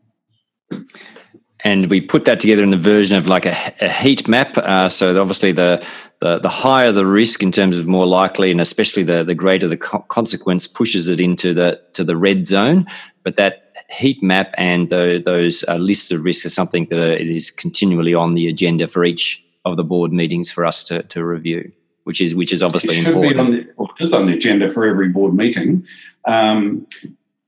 and 1.65 1.91
we 1.91 2.01
put 2.01 2.25
that 2.25 2.41
together 2.41 2.63
in 2.63 2.71
the 2.71 2.77
version 2.77 3.17
of 3.17 3.27
like 3.27 3.47
a, 3.47 3.75
a 3.81 3.91
heat 3.91 4.29
map. 4.29 4.57
Uh, 4.59 4.89
so 4.89 5.21
obviously 5.21 5.53
the, 5.53 5.85
the, 6.21 6.39
the 6.39 6.49
higher 6.49 6.93
the 6.93 7.07
risk 7.07 7.43
in 7.43 7.53
terms 7.53 7.79
of 7.79 7.87
more 7.87 8.07
likely, 8.07 8.51
and 8.51 8.61
especially 8.61 9.03
the 9.03 9.25
the 9.25 9.35
greater 9.35 9.69
the 9.69 9.77
co- 9.77 10.05
consequence 10.09 10.67
pushes 10.67 11.09
it 11.09 11.21
into 11.21 11.53
the 11.55 11.81
to 11.95 12.05
the 12.05 12.17
red 12.17 12.47
zone. 12.47 12.87
But 13.29 13.37
that 13.37 13.85
heat 13.91 14.23
map 14.23 14.55
and 14.57 14.89
the, 14.89 15.23
those 15.23 15.65
uh, 15.69 15.77
lists 15.77 16.11
of 16.11 16.25
risks 16.25 16.47
are 16.47 16.51
something 16.51 16.87
that 16.87 16.99
are, 16.99 17.13
is 17.13 17.51
continually 17.51 18.15
on 18.15 18.35
the 18.35 18.49
agenda 18.49 18.89
for 18.89 19.05
each 19.05 19.45
of 19.67 19.77
the 19.77 19.85
board 19.85 20.15
meetings 20.15 20.51
for 20.51 20.65
us 20.65 20.83
to, 20.85 21.03
to 21.03 21.23
review, 21.23 21.71
which 22.05 22.23
is 22.23 22.35
which 22.35 22.53
is 22.53 22.63
obviously 22.63 22.97
it 22.97 23.03
should 23.03 23.15
important. 23.15 23.35
Be 23.35 23.41
on 23.41 23.51
the, 23.51 23.67
well, 23.77 23.91
it 23.99 24.03
is 24.03 24.15
on 24.15 24.25
the 24.25 24.33
agenda 24.33 24.67
for 24.71 24.87
every 24.87 25.11
board 25.11 25.35
meeting, 25.35 25.87
um, 26.25 26.87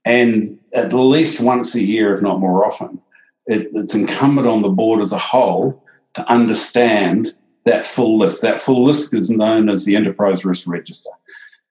and 0.05 0.59
at 0.75 0.93
least 0.93 1.41
once 1.41 1.73
a 1.73 1.81
year, 1.81 2.13
if 2.13 2.21
not 2.21 2.39
more 2.39 2.63
often 2.63 3.01
it, 3.47 3.67
it's 3.71 3.95
incumbent 3.95 4.47
on 4.47 4.61
the 4.61 4.69
board 4.69 5.01
as 5.01 5.11
a 5.11 5.17
whole 5.17 5.83
to 6.13 6.29
understand 6.31 7.33
that 7.65 7.85
full 7.85 8.19
list. 8.19 8.43
That 8.43 8.59
full 8.59 8.85
list 8.85 9.15
is 9.15 9.29
known 9.29 9.67
as 9.67 9.85
the 9.85 9.95
Enterprise 9.95 10.45
Risk 10.45 10.67
Register, 10.67 11.09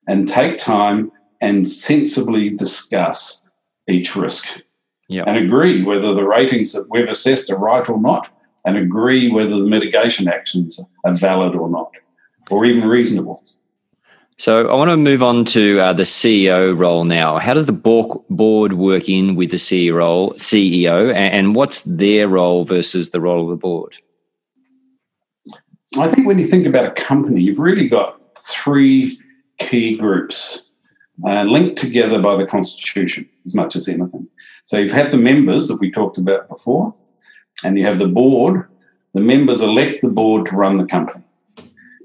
and 0.09 0.27
take 0.27 0.59
time 0.59 1.13
and 1.41 1.69
sensibly 1.69 2.51
discuss 2.51 3.50
each 3.89 4.17
risk 4.17 4.63
yep. 5.11 5.27
and 5.27 5.37
agree 5.37 5.83
whether 5.83 6.15
the 6.15 6.27
ratings 6.27 6.73
that 6.73 6.87
we've 6.91 7.09
assessed 7.09 7.51
are 7.51 7.59
right 7.59 7.89
or 7.89 8.01
not, 8.01 8.31
and 8.65 8.77
agree 8.77 9.31
whether 9.31 9.57
the 9.57 9.67
mitigation 9.67 10.29
actions 10.29 10.81
are 11.05 11.15
valid 11.15 11.55
or 11.55 11.69
not, 11.69 11.93
or 12.51 12.65
even 12.65 12.89
reasonable. 12.89 13.43
So 14.37 14.69
I 14.69 14.75
want 14.75 14.91
to 14.91 14.97
move 14.97 15.23
on 15.23 15.45
to 15.47 15.81
uh, 15.81 15.93
the 15.93 16.05
CEO 16.05 16.77
role 16.79 17.05
now. 17.05 17.39
How 17.39 17.53
does 17.53 17.67
the 17.67 17.73
board 17.73 18.73
work 18.73 19.07
in 19.07 19.35
with 19.35 19.51
the 19.51 19.59
CEO 19.59 19.97
role, 19.97 20.33
CEO, 20.35 21.15
and 21.15 21.55
what's 21.55 21.83
their 21.83 22.27
role 22.27 22.65
versus 22.65 23.11
the 23.11 23.21
role 23.21 23.45
of 23.45 23.51
the 23.51 23.57
board? 23.57 23.97
I 25.99 26.09
think 26.09 26.27
when 26.27 26.39
you 26.39 26.45
think 26.45 26.67
about 26.67 26.87
a 26.87 26.93
company, 26.93 27.43
you've 27.43 27.59
really 27.59 27.89
got 27.89 28.19
three 28.39 29.19
key 29.59 29.97
groups 29.97 30.71
uh, 31.27 31.43
linked 31.43 31.77
together 31.77 32.21
by 32.23 32.37
the 32.37 32.47
constitution 32.47 33.29
as 33.47 33.55
much 33.55 33.77
as 33.77 33.89
anything. 33.89 34.29
So 34.65 34.79
you 34.79 34.91
have 34.91 35.11
the 35.11 35.17
members 35.17 35.69
that 35.69 35.79
we 35.81 35.91
talked 35.91 36.19
about 36.19 36.49
before, 36.49 36.95
and 37.65 37.79
you 37.79 37.85
have 37.87 37.99
the 37.99 38.09
board. 38.09 38.69
The 39.15 39.21
members 39.21 39.61
elect 39.61 40.03
the 40.03 40.09
board 40.09 40.47
to 40.47 40.57
run 40.57 40.79
the 40.79 40.87
company 40.87 41.25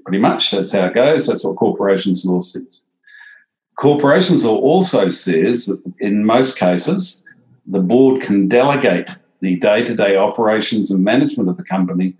pretty 0.06 0.18
much. 0.18 0.52
That's 0.52 0.72
how 0.72 0.86
it 0.86 0.94
goes. 0.94 1.26
That's 1.26 1.44
what 1.44 1.56
corporations 1.56 2.24
law 2.24 2.40
says. 2.40 2.86
Corporations 3.74 4.44
law 4.44 4.56
also 4.56 5.08
says 5.08 5.66
that 5.66 5.82
in 5.98 6.24
most 6.24 6.58
cases, 6.58 7.28
the 7.66 7.80
board 7.80 8.22
can 8.22 8.46
delegate 8.46 9.10
the 9.40 9.56
day 9.56 9.84
to 9.84 9.94
day 9.94 10.16
operations 10.16 10.90
and 10.92 11.02
management 11.02 11.48
of 11.48 11.56
the 11.56 11.64
company 11.64 12.14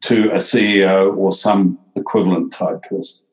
to 0.00 0.30
a 0.30 0.36
CEO 0.36 1.14
or 1.16 1.30
some 1.30 1.78
equivalent 1.94 2.52
type 2.52 2.82
person. 2.82 3.26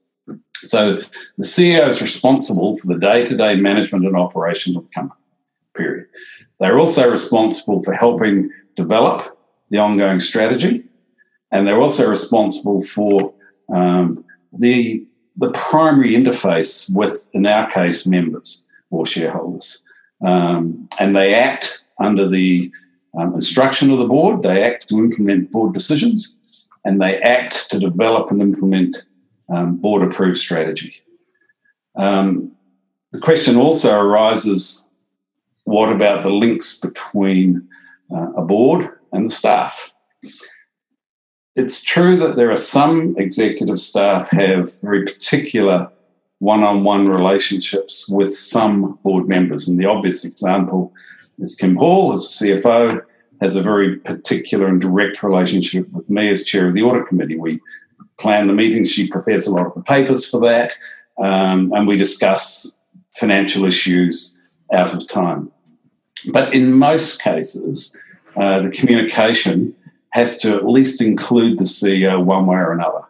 So 0.56 0.96
the 1.38 1.46
CEO 1.46 1.88
is 1.88 2.02
responsible 2.02 2.78
for 2.78 2.88
the 2.88 3.00
day 3.00 3.26
to 3.26 3.38
day 3.38 3.56
management 3.56 4.06
and 4.06 4.18
operation 4.18 4.76
of 4.76 4.84
the 4.84 4.90
company. 4.90 5.22
They're 6.60 6.80
also 6.80 7.10
responsible 7.10 7.82
for 7.84 7.94
helping 7.94 8.52
develop 8.76 9.38
the 9.70 9.80
ongoing 9.80 10.20
strategy, 10.20 10.84
and 11.52 11.68
they're 11.68 11.82
also 11.82 12.10
responsible 12.10 12.82
for 12.82 13.34
um, 13.74 14.24
the 14.58 15.06
the 15.36 15.52
primary 15.52 16.12
interface 16.12 16.96
with, 16.96 17.28
in 17.34 17.48
our 17.48 17.70
case, 17.72 18.06
members 18.06 18.70
or 18.92 19.04
shareholders, 19.04 19.84
um, 20.24 20.88
and 21.00 21.16
they 21.16 21.34
act 21.34 21.86
under 22.00 22.30
the 22.30 22.72
um, 23.18 23.34
instruction 23.34 23.90
of 23.90 23.98
the 23.98 24.06
board. 24.06 24.44
They 24.44 24.64
act 24.64 24.90
to 24.90 24.98
implement 24.98 25.52
board 25.52 25.74
decisions, 25.74 26.40
and 26.86 27.02
they 27.02 27.20
act 27.22 27.70
to 27.72 27.80
develop 27.80 28.30
and 28.30 28.42
implement 28.42 29.08
um, 29.50 29.78
board 29.78 30.04
approved 30.04 30.38
strategy. 30.38 31.02
Um, 31.96 32.52
the 33.12 33.20
question 33.20 33.56
also 33.56 34.00
arises: 34.00 34.83
What 35.66 35.92
about 35.92 36.24
the 36.24 36.30
links 36.30 36.80
between 36.80 37.68
uh, 38.14 38.34
a 38.34 38.42
board 38.44 38.90
and 39.12 39.26
the 39.26 39.30
staff? 39.30 39.94
it's 41.56 41.84
true 41.84 42.18
that 42.18 42.36
there 42.36 42.52
are 42.52 42.56
some 42.56 43.16
executive 43.18 43.80
staff 43.80 44.30
have 44.32 44.82
very 44.82 45.06
particular 45.06 45.90
one-on-one 46.40 47.08
relationships 47.08 48.10
with 48.10 48.34
some 48.34 48.98
board 49.04 49.28
members, 49.28 49.68
and 49.68 49.80
the 49.80 49.86
obvious 49.86 50.26
example 50.26 50.92
is 51.38 51.56
Kim 51.56 51.76
Hall, 51.76 52.12
as 52.12 52.42
a 52.42 52.46
CFO, 52.46 53.02
has 53.40 53.56
a 53.56 53.62
very 53.62 53.98
particular 53.98 54.68
and 54.68 54.82
direct 54.82 55.24
relationship 55.24 55.90
with 55.92 56.10
me 56.10 56.30
as 56.30 56.44
chair 56.44 56.68
of 56.68 56.74
the 56.74 56.82
audit 56.82 57.08
committee. 57.08 57.38
We 57.38 57.62
plan 58.18 58.48
the 58.48 58.54
meetings; 58.54 58.92
she 58.92 59.08
prepares 59.08 59.48
a 59.48 59.52
lot 59.52 59.68
of 59.68 59.74
the 59.76 59.84
papers 59.84 60.30
for 60.30 60.40
that, 60.42 60.74
um, 61.18 61.72
and 61.74 61.88
we 61.88 61.98
discuss 61.98 62.82
financial 63.16 63.64
issues 63.64 64.33
out 64.74 64.94
of 64.94 65.08
time. 65.08 65.52
But 66.32 66.54
in 66.54 66.74
most 66.74 67.22
cases, 67.22 68.00
uh, 68.36 68.62
the 68.62 68.70
communication 68.70 69.76
has 70.12 70.38
to 70.40 70.56
at 70.56 70.66
least 70.66 71.02
include 71.02 71.60
the 71.60 71.66
CEO 71.66 72.24
one 72.24 72.46
way 72.46 72.58
or 72.58 72.72
another. 72.72 73.02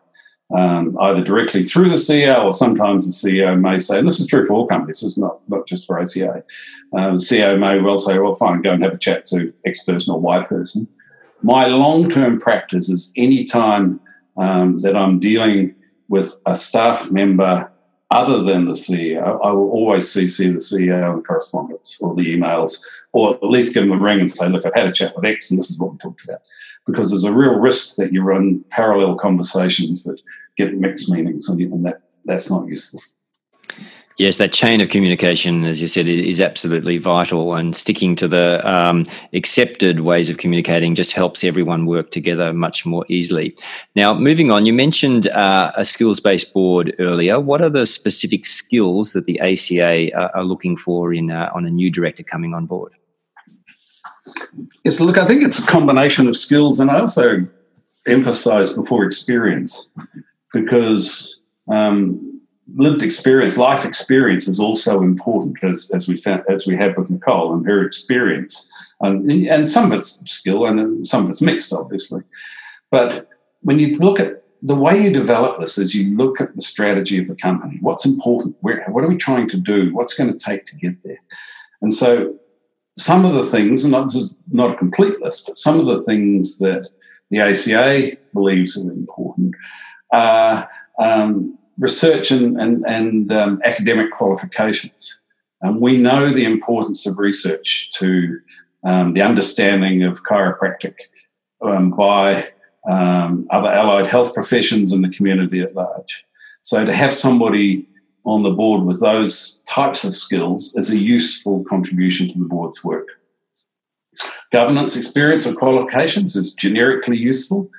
um, 0.56 0.96
either 1.02 1.24
directly 1.24 1.64
through 1.64 1.90
the 1.90 1.96
CEO 1.96 2.44
or 2.44 2.54
sometimes 2.54 3.06
the 3.06 3.30
CEO 3.30 3.60
may 3.60 3.80
say, 3.80 3.98
and 3.98 4.08
this 4.08 4.20
is 4.20 4.28
true 4.28 4.46
for 4.46 4.54
all 4.54 4.68
companies, 4.68 5.02
it's 5.02 5.18
not, 5.18 5.40
not 5.50 5.68
just 5.68 5.88
for 5.88 6.00
ACA. 6.00 6.44
Um, 6.96 7.18
CEO 7.18 7.58
may 7.60 7.80
well 7.80 7.98
say, 7.98 8.20
well, 8.20 8.34
fine, 8.34 8.62
go 8.62 8.72
and 8.72 8.84
have 8.84 8.94
a 8.94 8.98
chat 8.98 9.26
to 9.28 9.52
X 9.66 9.84
person 9.84 10.14
or 10.14 10.20
Y 10.20 10.44
person. 10.44 10.88
My 11.42 11.66
long 11.66 12.08
term 12.08 12.38
practice 12.38 12.88
is 12.90 13.12
any 13.18 13.44
time 13.44 14.00
um, 14.38 14.78
that 14.78 14.96
I'm 14.96 15.20
dealing 15.20 15.76
with 16.08 16.40
a 16.46 16.56
staff 16.56 17.12
member 17.12 17.72
other 18.14 18.44
than 18.44 18.66
the 18.66 18.74
CEO, 18.74 19.40
I 19.44 19.52
will 19.52 19.70
always 19.72 20.06
CC 20.06 20.54
the 20.54 20.60
CEO 20.60 21.10
and 21.10 21.20
the 21.20 21.28
correspondence 21.28 21.98
or 22.00 22.16
the 22.16 22.36
emails, 22.36 22.84
or 23.12 23.34
at 23.34 23.44
least 23.44 23.74
give 23.74 23.84
them 23.84 24.00
a 24.00 24.02
ring 24.02 24.20
and 24.20 24.30
say, 24.30 24.48
look, 24.48 24.66
I've 24.66 24.74
had 24.76 24.88
a 24.88 24.92
chat 24.92 25.16
with 25.16 25.26
X 25.26 25.50
and 25.50 25.60
this 25.60 25.72
is 25.72 25.80
what 25.80 25.92
we 25.92 25.98
talked 25.98 26.24
about. 26.24 26.42
Because 26.86 27.10
there's 27.10 27.24
a 27.24 27.32
real 27.32 27.60
risk 27.60 27.96
that 27.96 28.14
you 28.14 28.22
run 28.22 28.64
parallel 28.70 29.16
conversations 29.16 30.04
that 30.04 30.22
get 30.58 30.78
mixed 30.78 31.10
meanings, 31.10 31.50
and 31.50 31.86
that, 31.86 32.02
that's 32.26 32.50
not 32.50 32.68
useful. 32.68 33.02
Yes, 34.18 34.38
that 34.38 34.54
chain 34.54 34.80
of 34.80 34.90
communication, 34.90 35.66
as 35.66 35.82
you 35.82 35.88
said, 35.88 36.08
is 36.08 36.40
absolutely 36.40 37.00
vital, 37.00 37.56
and 37.56 37.76
sticking 37.76 38.16
to 38.18 38.28
the 38.28 38.62
um, 38.70 39.06
accepted 39.34 40.02
ways 40.02 40.30
of 40.30 40.38
communicating 40.38 40.94
just 40.94 41.14
helps 41.14 41.44
everyone 41.44 41.88
work 41.88 42.12
together 42.12 42.54
much 42.54 42.86
more 42.86 43.06
easily. 43.10 43.56
Now, 43.96 44.14
moving 44.14 44.52
on, 44.52 44.68
you 44.68 44.74
mentioned 44.74 45.28
uh, 45.30 45.72
a 45.76 45.84
skills 45.84 46.20
based 46.20 46.54
board 46.54 46.96
earlier. 47.00 47.40
What 47.40 47.62
are 47.62 47.72
the 47.72 47.88
specific 47.88 48.46
skills 48.46 49.14
that 49.14 49.26
the 49.26 49.40
ACA 49.40 50.16
are, 50.16 50.36
are 50.36 50.44
looking 50.44 50.78
for 50.78 51.12
in 51.12 51.32
uh, 51.32 51.50
on 51.56 51.66
a 51.66 51.72
new 51.72 51.90
director 51.90 52.22
coming 52.22 52.54
on 52.54 52.68
board? 52.68 52.94
Yes, 54.84 55.00
look, 55.00 55.18
I 55.18 55.26
think 55.26 55.44
it's 55.44 55.58
a 55.58 55.66
combination 55.66 56.28
of 56.28 56.38
skills, 56.38 56.80
and 56.80 56.92
I 56.92 57.00
also 57.00 57.48
emphasise 58.06 58.74
before 58.74 59.06
experience 59.06 59.92
because. 60.54 61.40
Um, 61.72 62.33
lived 62.76 63.04
experience, 63.04 63.58
life 63.58 63.86
experience 63.86 64.48
is 64.48 64.60
also 64.60 65.02
important, 65.02 65.58
as, 65.64 65.92
as 65.94 66.08
we 66.08 66.18
found, 66.18 66.44
as 66.50 66.66
we 66.66 66.76
have 66.78 66.98
with 66.98 67.10
Nicole 67.10 67.54
and 67.54 67.66
her 67.66 67.84
experience, 67.84 68.72
and, 69.02 69.30
and 69.48 69.68
some 69.68 69.92
of 69.92 69.98
it's 69.98 70.30
skill 70.32 70.66
and 70.66 71.06
some 71.06 71.24
of 71.24 71.30
it's 71.30 71.42
mixed, 71.42 71.74
obviously. 71.74 72.22
But 72.90 73.28
when 73.62 73.80
you 73.80 73.98
look 73.98 74.20
at 74.20 74.44
the 74.62 74.76
way 74.76 75.04
you 75.04 75.12
develop 75.12 75.60
this, 75.60 75.78
is 75.78 75.94
you 75.94 76.16
look 76.16 76.40
at 76.40 76.56
the 76.56 76.62
strategy 76.62 77.20
of 77.20 77.28
the 77.28 77.36
company. 77.36 77.80
What's 77.82 78.06
important? 78.06 78.56
Where, 78.62 78.86
what 78.86 79.04
are 79.04 79.10
we 79.10 79.18
trying 79.18 79.48
to 79.50 79.58
do? 79.58 79.94
What's 79.94 80.14
going 80.14 80.32
to 80.32 80.38
take 80.38 80.64
to 80.66 80.78
get 80.78 81.04
there? 81.04 81.20
And 81.82 81.94
so, 81.94 82.40
some 82.98 83.26
of 83.26 83.34
the 83.34 83.46
things, 83.46 83.84
and 83.84 83.94
this 83.94 84.16
is 84.16 84.42
not 84.52 84.72
a 84.72 84.78
complete 84.78 85.20
list, 85.20 85.48
but 85.48 85.58
some 85.58 85.80
of 85.80 85.88
the 85.88 86.02
things 86.04 86.60
that 86.60 86.88
the 87.30 87.40
ACA 87.40 88.16
believes 88.34 88.78
are 88.78 88.92
important 88.92 89.56
are 90.12 90.70
um, 91.00 91.58
research 91.84 92.32
and, 92.32 92.58
and, 92.58 92.86
and 92.86 93.32
um, 93.32 93.62
academic 93.66 94.10
qualifications. 94.12 95.24
Um, 95.62 95.80
we 95.82 95.98
know 95.98 96.30
the 96.30 96.46
importance 96.46 97.06
of 97.06 97.18
research 97.18 97.92
to 98.00 98.40
um, 98.86 99.14
the 99.14 99.22
understanding 99.22 100.04
of 100.04 100.24
chiropractic 100.24 100.96
um, 101.62 101.92
by 101.92 102.50
um, 102.90 103.48
other 103.50 103.70
allied 103.70 104.08
health 104.08 104.34
professions 104.34 104.92
and 104.92 105.04
the 105.04 105.10
community 105.10 105.60
at 105.62 105.76
large. 105.76 106.26
So 106.62 106.86
to 106.86 106.94
have 106.94 107.14
somebody 107.14 107.88
on 108.26 108.44
the 108.44 108.52
board 108.52 108.86
with 108.86 109.02
those 109.02 109.62
types 109.64 110.06
of 110.06 110.14
skills 110.16 110.76
is 110.76 110.90
a 110.90 111.00
useful 111.00 111.66
contribution 111.66 112.28
to 112.30 112.40
the 112.40 112.46
board's 112.46 112.84
work. 112.84 113.08
Governance 114.52 114.96
experience 114.96 115.46
or 115.46 115.54
qualifications 115.54 116.36
is 116.36 116.54
generically 116.54 117.18
useful, 117.18 117.70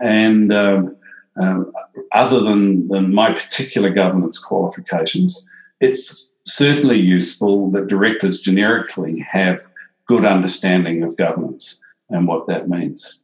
and 0.00 0.52
um, 0.52 0.96
um, 1.40 1.72
other 2.12 2.40
than, 2.40 2.88
than 2.88 3.14
my 3.14 3.32
particular 3.32 3.90
governance 3.90 4.38
qualifications, 4.38 5.48
it's 5.80 6.36
certainly 6.44 6.98
useful 6.98 7.70
that 7.70 7.86
directors 7.86 8.40
generically 8.40 9.20
have 9.20 9.64
good 10.06 10.24
understanding 10.24 11.02
of 11.02 11.16
governance 11.16 11.82
and 12.10 12.26
what 12.26 12.46
that 12.46 12.68
means. 12.68 13.22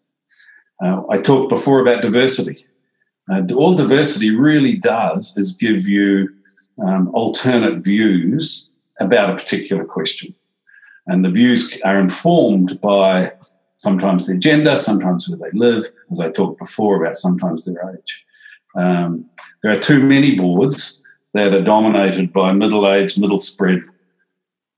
Uh, 0.82 1.02
I 1.10 1.18
talked 1.18 1.50
before 1.50 1.80
about 1.80 2.02
diversity. 2.02 2.66
Uh, 3.30 3.42
all 3.54 3.74
diversity 3.74 4.34
really 4.34 4.76
does 4.76 5.36
is 5.36 5.56
give 5.56 5.88
you 5.88 6.28
um, 6.82 7.08
alternate 7.12 7.82
views 7.82 8.76
about 9.00 9.30
a 9.30 9.34
particular 9.34 9.84
question. 9.84 10.34
And 11.06 11.24
the 11.24 11.30
views 11.30 11.80
are 11.84 11.98
informed 11.98 12.80
by 12.80 13.32
sometimes 13.76 14.26
their 14.26 14.38
gender, 14.38 14.76
sometimes 14.76 15.28
where 15.28 15.38
they 15.38 15.56
live, 15.56 15.84
as 16.10 16.20
I 16.20 16.30
talked 16.30 16.58
before 16.58 17.02
about 17.02 17.16
sometimes 17.16 17.64
their 17.64 17.94
age. 17.94 18.24
Um, 18.74 19.28
there 19.62 19.72
are 19.72 19.78
too 19.78 20.02
many 20.02 20.36
boards 20.36 21.02
that 21.32 21.52
are 21.52 21.62
dominated 21.62 22.32
by 22.32 22.52
middle 22.52 22.90
aged, 22.90 23.20
middle 23.20 23.40
spread 23.40 23.82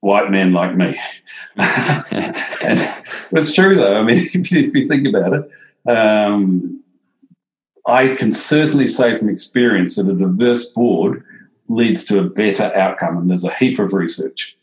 white 0.01 0.31
men 0.31 0.53
like 0.53 0.77
me. 0.77 0.99
and 1.57 2.95
it's 3.33 3.53
true, 3.55 3.75
though. 3.75 4.01
I 4.01 4.03
mean, 4.03 4.19
if 4.35 4.53
you 4.75 4.89
think 4.89 5.07
about 5.07 5.33
it, 5.33 5.91
um, 5.91 6.83
I 7.87 8.15
can 8.15 8.33
certainly 8.33 8.87
say 8.87 9.17
from 9.17 9.29
experience 9.29 9.97
that 9.97 10.09
a 10.09 10.15
diverse 10.15 10.71
board 10.71 11.25
leads 11.69 12.05
to 12.07 12.19
a 12.19 12.25
better 12.25 12.73
outcome. 12.75 13.19
And 13.19 13.31
there's 13.31 13.45
a 13.45 13.55
heap 13.55 13.79
of 13.79 13.93
research, 13.93 14.57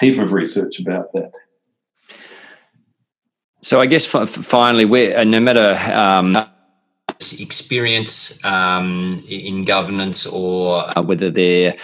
heap 0.00 0.18
of 0.18 0.32
research 0.32 0.78
about 0.78 1.12
that. 1.12 1.32
So 3.62 3.80
I 3.80 3.86
guess 3.86 4.14
f- 4.14 4.28
finally, 4.28 4.84
no 5.24 5.40
matter 5.40 5.74
um, 5.92 6.36
experience 7.40 8.44
um, 8.44 9.24
in 9.28 9.64
governance 9.64 10.26
or 10.26 10.96
uh, 10.96 11.02
whether 11.02 11.30
they're 11.30 11.76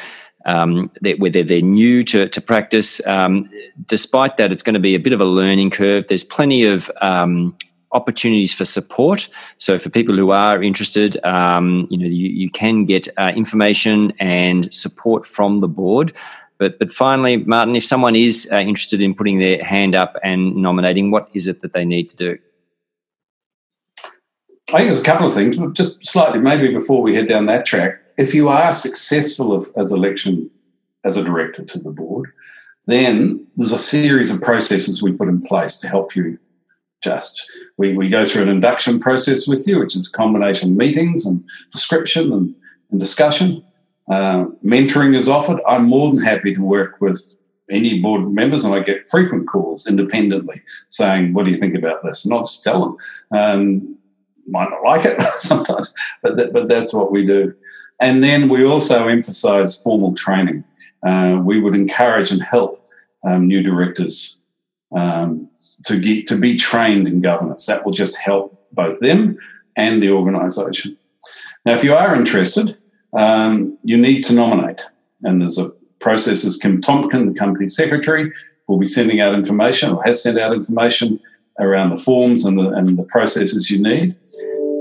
um, 0.46 0.90
they, 1.00 1.14
whether 1.14 1.42
they're 1.42 1.62
new 1.62 2.04
to, 2.04 2.28
to 2.28 2.40
practice. 2.40 3.04
Um, 3.06 3.48
despite 3.86 4.36
that, 4.36 4.52
it's 4.52 4.62
going 4.62 4.74
to 4.74 4.80
be 4.80 4.94
a 4.94 5.00
bit 5.00 5.14
of 5.14 5.20
a 5.20 5.24
learning 5.24 5.70
curve. 5.70 6.06
There's 6.06 6.22
plenty 6.22 6.64
of 6.64 6.90
um, 7.00 7.56
opportunities 7.92 8.52
for 8.52 8.64
support. 8.64 9.28
So 9.56 9.78
for 9.78 9.88
people 9.88 10.16
who 10.16 10.30
are 10.30 10.62
interested, 10.62 11.22
um, 11.24 11.86
you 11.90 11.96
know, 11.96 12.06
you, 12.06 12.28
you 12.28 12.50
can 12.50 12.84
get 12.84 13.08
uh, 13.16 13.32
information 13.34 14.12
and 14.20 14.72
support 14.74 15.24
from 15.24 15.60
the 15.60 15.68
board. 15.68 16.12
But 16.58 16.78
but 16.78 16.92
finally, 16.92 17.38
Martin, 17.38 17.76
if 17.76 17.84
someone 17.84 18.14
is 18.14 18.48
uh, 18.52 18.58
interested 18.58 19.02
in 19.02 19.14
putting 19.14 19.38
their 19.38 19.62
hand 19.62 19.94
up 19.94 20.16
and 20.22 20.56
nominating, 20.56 21.10
what 21.10 21.28
is 21.34 21.46
it 21.46 21.60
that 21.60 21.72
they 21.72 21.84
need 21.84 22.08
to 22.10 22.16
do? 22.16 22.38
I 24.72 24.78
think 24.78 24.88
there's 24.88 25.00
a 25.00 25.04
couple 25.04 25.26
of 25.26 25.34
things, 25.34 25.56
but 25.56 25.74
just 25.74 26.04
slightly 26.04 26.40
maybe 26.40 26.72
before 26.72 27.02
we 27.02 27.14
head 27.14 27.28
down 27.28 27.46
that 27.46 27.66
track. 27.66 28.00
If 28.16 28.34
you 28.34 28.48
are 28.48 28.72
successful 28.72 29.52
of, 29.52 29.68
as 29.76 29.92
election 29.92 30.50
as 31.04 31.16
a 31.16 31.24
director 31.24 31.64
to 31.64 31.78
the 31.78 31.90
board, 31.90 32.32
then 32.86 33.46
there's 33.56 33.72
a 33.72 33.78
series 33.78 34.30
of 34.30 34.40
processes 34.40 35.02
we 35.02 35.12
put 35.12 35.28
in 35.28 35.42
place 35.42 35.76
to 35.80 35.88
help 35.88 36.16
you 36.16 36.38
just. 37.02 37.50
We, 37.76 37.94
we 37.94 38.08
go 38.08 38.24
through 38.24 38.42
an 38.42 38.48
induction 38.48 38.98
process 38.98 39.46
with 39.46 39.68
you, 39.68 39.78
which 39.78 39.94
is 39.94 40.08
a 40.08 40.16
combination 40.16 40.70
of 40.70 40.76
meetings 40.76 41.26
and 41.26 41.44
description 41.70 42.32
and, 42.32 42.54
and 42.90 42.98
discussion. 42.98 43.64
Uh, 44.10 44.46
mentoring 44.64 45.14
is 45.14 45.28
offered. 45.28 45.60
I'm 45.66 45.86
more 45.86 46.10
than 46.10 46.18
happy 46.18 46.54
to 46.54 46.62
work 46.62 47.00
with 47.00 47.36
any 47.70 48.00
board 48.00 48.30
members, 48.30 48.64
and 48.64 48.74
I 48.74 48.80
get 48.80 49.08
frequent 49.08 49.48
calls 49.48 49.86
independently 49.86 50.62
saying, 50.90 51.32
"What 51.32 51.46
do 51.46 51.50
you 51.50 51.56
think 51.56 51.74
about 51.74 52.02
this?" 52.02 52.24
And 52.24 52.34
I'll 52.34 52.44
just 52.44 52.62
tell 52.62 52.80
them. 52.84 52.96
Um, 53.38 53.98
might 54.46 54.68
not 54.70 54.82
like 54.82 55.06
it 55.06 55.20
sometimes, 55.38 55.92
but 56.22 56.36
that, 56.36 56.52
but 56.52 56.68
that's 56.68 56.92
what 56.92 57.10
we 57.10 57.26
do. 57.26 57.54
And 58.00 58.22
then 58.22 58.48
we 58.48 58.64
also 58.64 59.08
emphasise 59.08 59.80
formal 59.80 60.14
training. 60.14 60.64
Uh, 61.02 61.40
we 61.42 61.60
would 61.60 61.74
encourage 61.74 62.30
and 62.30 62.42
help 62.42 62.88
um, 63.26 63.46
new 63.46 63.62
directors 63.62 64.44
um, 64.94 65.48
to 65.84 65.98
get 65.98 66.26
to 66.26 66.38
be 66.38 66.56
trained 66.56 67.06
in 67.06 67.20
governance. 67.20 67.66
That 67.66 67.84
will 67.84 67.92
just 67.92 68.16
help 68.16 68.68
both 68.72 69.00
them 69.00 69.38
and 69.76 70.02
the 70.02 70.10
organisation. 70.10 70.96
Now, 71.64 71.74
if 71.74 71.84
you 71.84 71.94
are 71.94 72.14
interested, 72.14 72.76
um, 73.16 73.76
you 73.82 73.96
need 73.96 74.22
to 74.24 74.34
nominate. 74.34 74.82
And 75.22 75.40
there's 75.40 75.58
a 75.58 75.70
process 76.00 76.44
as 76.44 76.56
Kim 76.56 76.80
Tompkin, 76.80 77.26
the 77.26 77.38
company 77.38 77.66
secretary, 77.66 78.32
will 78.68 78.78
be 78.78 78.86
sending 78.86 79.20
out 79.20 79.34
information 79.34 79.90
or 79.90 80.02
has 80.04 80.22
sent 80.22 80.38
out 80.38 80.52
information 80.52 81.20
around 81.60 81.90
the 81.90 81.96
forms 81.96 82.44
and 82.44 82.58
the, 82.58 82.68
and 82.70 82.98
the 82.98 83.04
processes 83.04 83.70
you 83.70 83.80
need. 83.80 84.16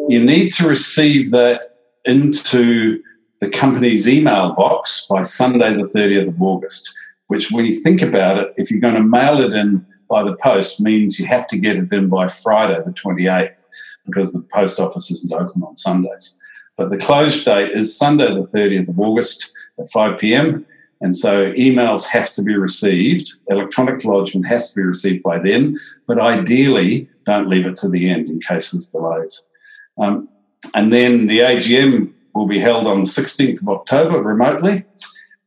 You 0.10 0.24
need 0.24 0.52
to 0.54 0.68
receive 0.68 1.32
that 1.32 1.78
into 2.06 3.02
the 3.40 3.50
company's 3.50 4.08
email 4.08 4.54
box 4.54 5.06
by 5.10 5.22
Sunday, 5.22 5.74
the 5.74 5.84
30th 5.84 6.30
of 6.30 6.42
August, 6.42 6.94
which, 7.28 7.52
when 7.52 7.66
you 7.66 7.74
think 7.74 8.02
about 8.02 8.38
it, 8.38 8.54
if 8.58 8.72
you're 8.72 8.80
going 8.80 8.96
to 8.96 9.04
mail 9.04 9.42
it 9.42 9.54
in 9.54 9.86
by 10.10 10.24
the 10.24 10.36
post, 10.38 10.82
means 10.82 11.20
you 11.20 11.26
have 11.26 11.48
to 11.48 11.58
get 11.58 11.78
it 11.78 11.92
in 11.92 12.08
by 12.10 12.28
Friday, 12.28 12.76
the 12.86 12.92
28th, 12.92 13.66
because 14.06 14.34
the 14.34 14.46
post 14.54 14.80
office 14.80 15.10
isn't 15.12 15.34
open 15.34 15.64
on 15.64 15.76
Sundays. 15.76 16.40
But 16.78 16.90
the 16.90 16.98
close 16.98 17.44
date 17.44 17.72
is 17.72 17.98
Sunday, 17.98 18.28
the 18.28 18.42
30th 18.42 18.90
of 18.90 19.00
August 19.00 19.54
at 19.80 19.90
5 19.90 20.20
p.m. 20.20 20.66
And 21.02 21.16
so 21.16 21.52
emails 21.54 22.06
have 22.08 22.32
to 22.32 22.42
be 22.42 22.56
received, 22.56 23.34
electronic 23.50 24.06
lodgement 24.06 24.48
has 24.48 24.72
to 24.72 24.80
be 24.80 24.86
received 24.86 25.22
by 25.22 25.38
then, 25.38 25.78
but 26.08 26.20
ideally 26.20 27.10
don't 27.26 27.50
leave 27.50 27.66
it 27.66 27.76
to 27.78 27.90
the 27.90 28.10
end 28.10 28.30
in 28.30 28.40
case 28.40 28.72
there's 28.72 28.92
delays. 28.92 29.50
Um, 29.98 30.30
and 30.74 30.94
then 30.94 31.28
the 31.28 31.40
AGM 31.40 32.14
will 32.34 32.48
be 32.48 32.60
held 32.60 32.88
on 32.88 33.02
the 33.02 33.06
16th 33.06 33.62
of 33.62 33.70
October 33.70 34.22
remotely. 34.22 34.86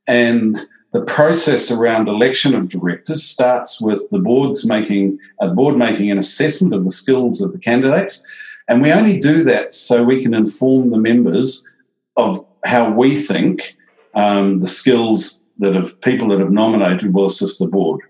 And 0.07 0.57
the 0.93 1.03
process 1.03 1.71
around 1.71 2.09
election 2.09 2.55
of 2.55 2.69
directors 2.69 3.25
starts 3.25 3.81
with 3.81 4.09
the 4.11 4.19
board's 4.19 4.65
making 4.67 5.19
a 5.41 5.51
board 5.51 5.77
making 5.77 6.11
an 6.11 6.19
assessment 6.19 6.73
of 6.73 6.85
the 6.85 6.91
skills 6.91 7.41
of 7.41 7.53
the 7.53 7.59
candidates. 7.59 8.27
And 8.69 8.83
we 8.83 8.93
only 8.93 9.19
do 9.19 9.45
that 9.45 9.73
so 9.73 10.03
we 10.03 10.23
can 10.23 10.35
inform 10.35 10.91
the 10.91 10.99
members 10.99 11.73
of 12.17 12.47
how 12.65 12.91
we 12.91 13.21
think 13.21 13.77
um, 14.15 14.61
the 14.61 14.67
skills 14.67 15.47
that 15.59 15.75
have 15.75 16.01
people 16.01 16.29
that 16.29 16.41
have 16.41 16.51
nominated 16.51 17.15
will 17.15 17.27
assist 17.27 17.59
the 17.59 17.69
board. 17.69 18.01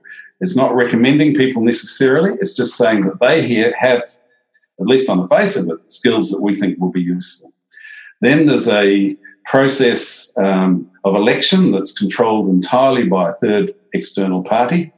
It's 0.40 0.56
not 0.56 0.74
recommending 0.74 1.34
people 1.34 1.62
necessarily. 1.62 2.32
It's 2.34 2.56
just 2.56 2.76
saying 2.76 3.04
that 3.04 3.20
they 3.20 3.46
here 3.46 3.74
have, 3.78 4.02
at 4.02 4.86
least 4.86 5.08
on 5.08 5.20
the 5.20 5.28
face 5.28 5.56
of 5.56 5.68
it, 5.68 5.90
skills 5.90 6.30
that 6.30 6.42
we 6.42 6.54
think 6.54 6.78
will 6.78 6.90
be 6.90 7.02
useful. 7.02 7.52
Then 8.20 8.46
there's 8.46 8.68
a 8.68 9.16
process 9.44 10.32
um, 10.38 10.90
of 11.04 11.14
election 11.14 11.70
that's 11.70 11.96
controlled 11.96 12.48
entirely 12.48 13.04
by 13.04 13.30
a 13.30 13.32
third 13.34 13.72
external 13.92 14.42
party. 14.42 14.92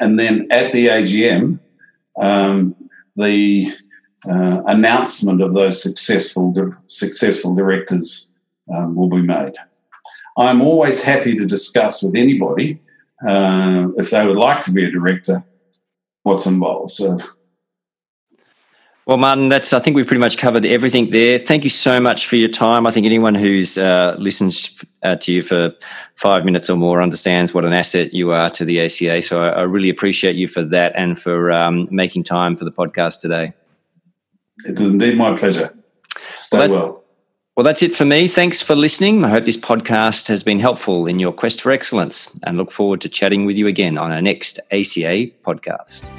And 0.00 0.18
then 0.18 0.48
at 0.50 0.72
the 0.72 0.86
AGM, 0.86 1.60
um, 2.20 2.74
the 3.16 3.72
uh, 4.28 4.62
announcement 4.66 5.42
of 5.42 5.54
those 5.54 5.82
successful 5.82 6.54
successful 6.86 7.54
directors 7.54 8.32
um, 8.72 8.94
will 8.94 9.08
be 9.08 9.22
made. 9.22 9.54
I'm 10.36 10.62
always 10.62 11.02
happy 11.02 11.36
to 11.36 11.44
discuss 11.44 12.02
with 12.02 12.14
anybody 12.14 12.80
uh, 13.26 13.88
if 13.96 14.10
they 14.10 14.26
would 14.26 14.36
like 14.36 14.60
to 14.62 14.72
be 14.72 14.84
a 14.84 14.90
director 14.90 15.44
what's 16.22 16.46
involved. 16.46 16.92
So. 16.92 17.18
Well, 19.04 19.16
Martin, 19.16 19.48
that's. 19.48 19.72
I 19.72 19.80
think 19.80 19.96
we've 19.96 20.06
pretty 20.06 20.20
much 20.20 20.38
covered 20.38 20.64
everything 20.64 21.10
there. 21.10 21.36
Thank 21.36 21.64
you 21.64 21.70
so 21.70 22.00
much 22.00 22.28
for 22.28 22.36
your 22.36 22.48
time. 22.48 22.86
I 22.86 22.92
think 22.92 23.04
anyone 23.04 23.34
who's 23.34 23.76
uh, 23.76 24.14
listens 24.16 24.84
uh, 25.02 25.16
to 25.16 25.32
you 25.32 25.42
for 25.42 25.74
five 26.14 26.44
minutes 26.44 26.70
or 26.70 26.76
more 26.76 27.02
understands 27.02 27.52
what 27.52 27.64
an 27.64 27.72
asset 27.72 28.14
you 28.14 28.30
are 28.30 28.48
to 28.50 28.64
the 28.64 28.80
ACA. 28.80 29.20
So 29.22 29.42
I, 29.42 29.48
I 29.48 29.62
really 29.62 29.90
appreciate 29.90 30.36
you 30.36 30.46
for 30.46 30.62
that 30.62 30.92
and 30.94 31.18
for 31.18 31.50
um, 31.50 31.88
making 31.90 32.22
time 32.22 32.54
for 32.54 32.64
the 32.64 32.70
podcast 32.70 33.20
today. 33.20 33.54
It 34.66 34.78
is 34.78 34.80
indeed 34.80 35.16
my 35.16 35.36
pleasure. 35.36 35.74
Stay 36.36 36.58
well. 36.58 36.70
well. 36.70 37.02
Well, 37.56 37.64
that's 37.64 37.82
it 37.82 37.94
for 37.94 38.06
me. 38.06 38.28
Thanks 38.28 38.62
for 38.62 38.74
listening. 38.74 39.24
I 39.24 39.28
hope 39.28 39.44
this 39.44 39.58
podcast 39.58 40.26
has 40.28 40.42
been 40.42 40.58
helpful 40.58 41.06
in 41.06 41.18
your 41.18 41.32
quest 41.32 41.60
for 41.60 41.70
excellence 41.70 42.40
and 42.44 42.56
look 42.56 42.72
forward 42.72 43.02
to 43.02 43.10
chatting 43.10 43.44
with 43.44 43.56
you 43.56 43.66
again 43.66 43.98
on 43.98 44.10
our 44.10 44.22
next 44.22 44.58
ACA 44.70 45.26
podcast. 45.44 46.10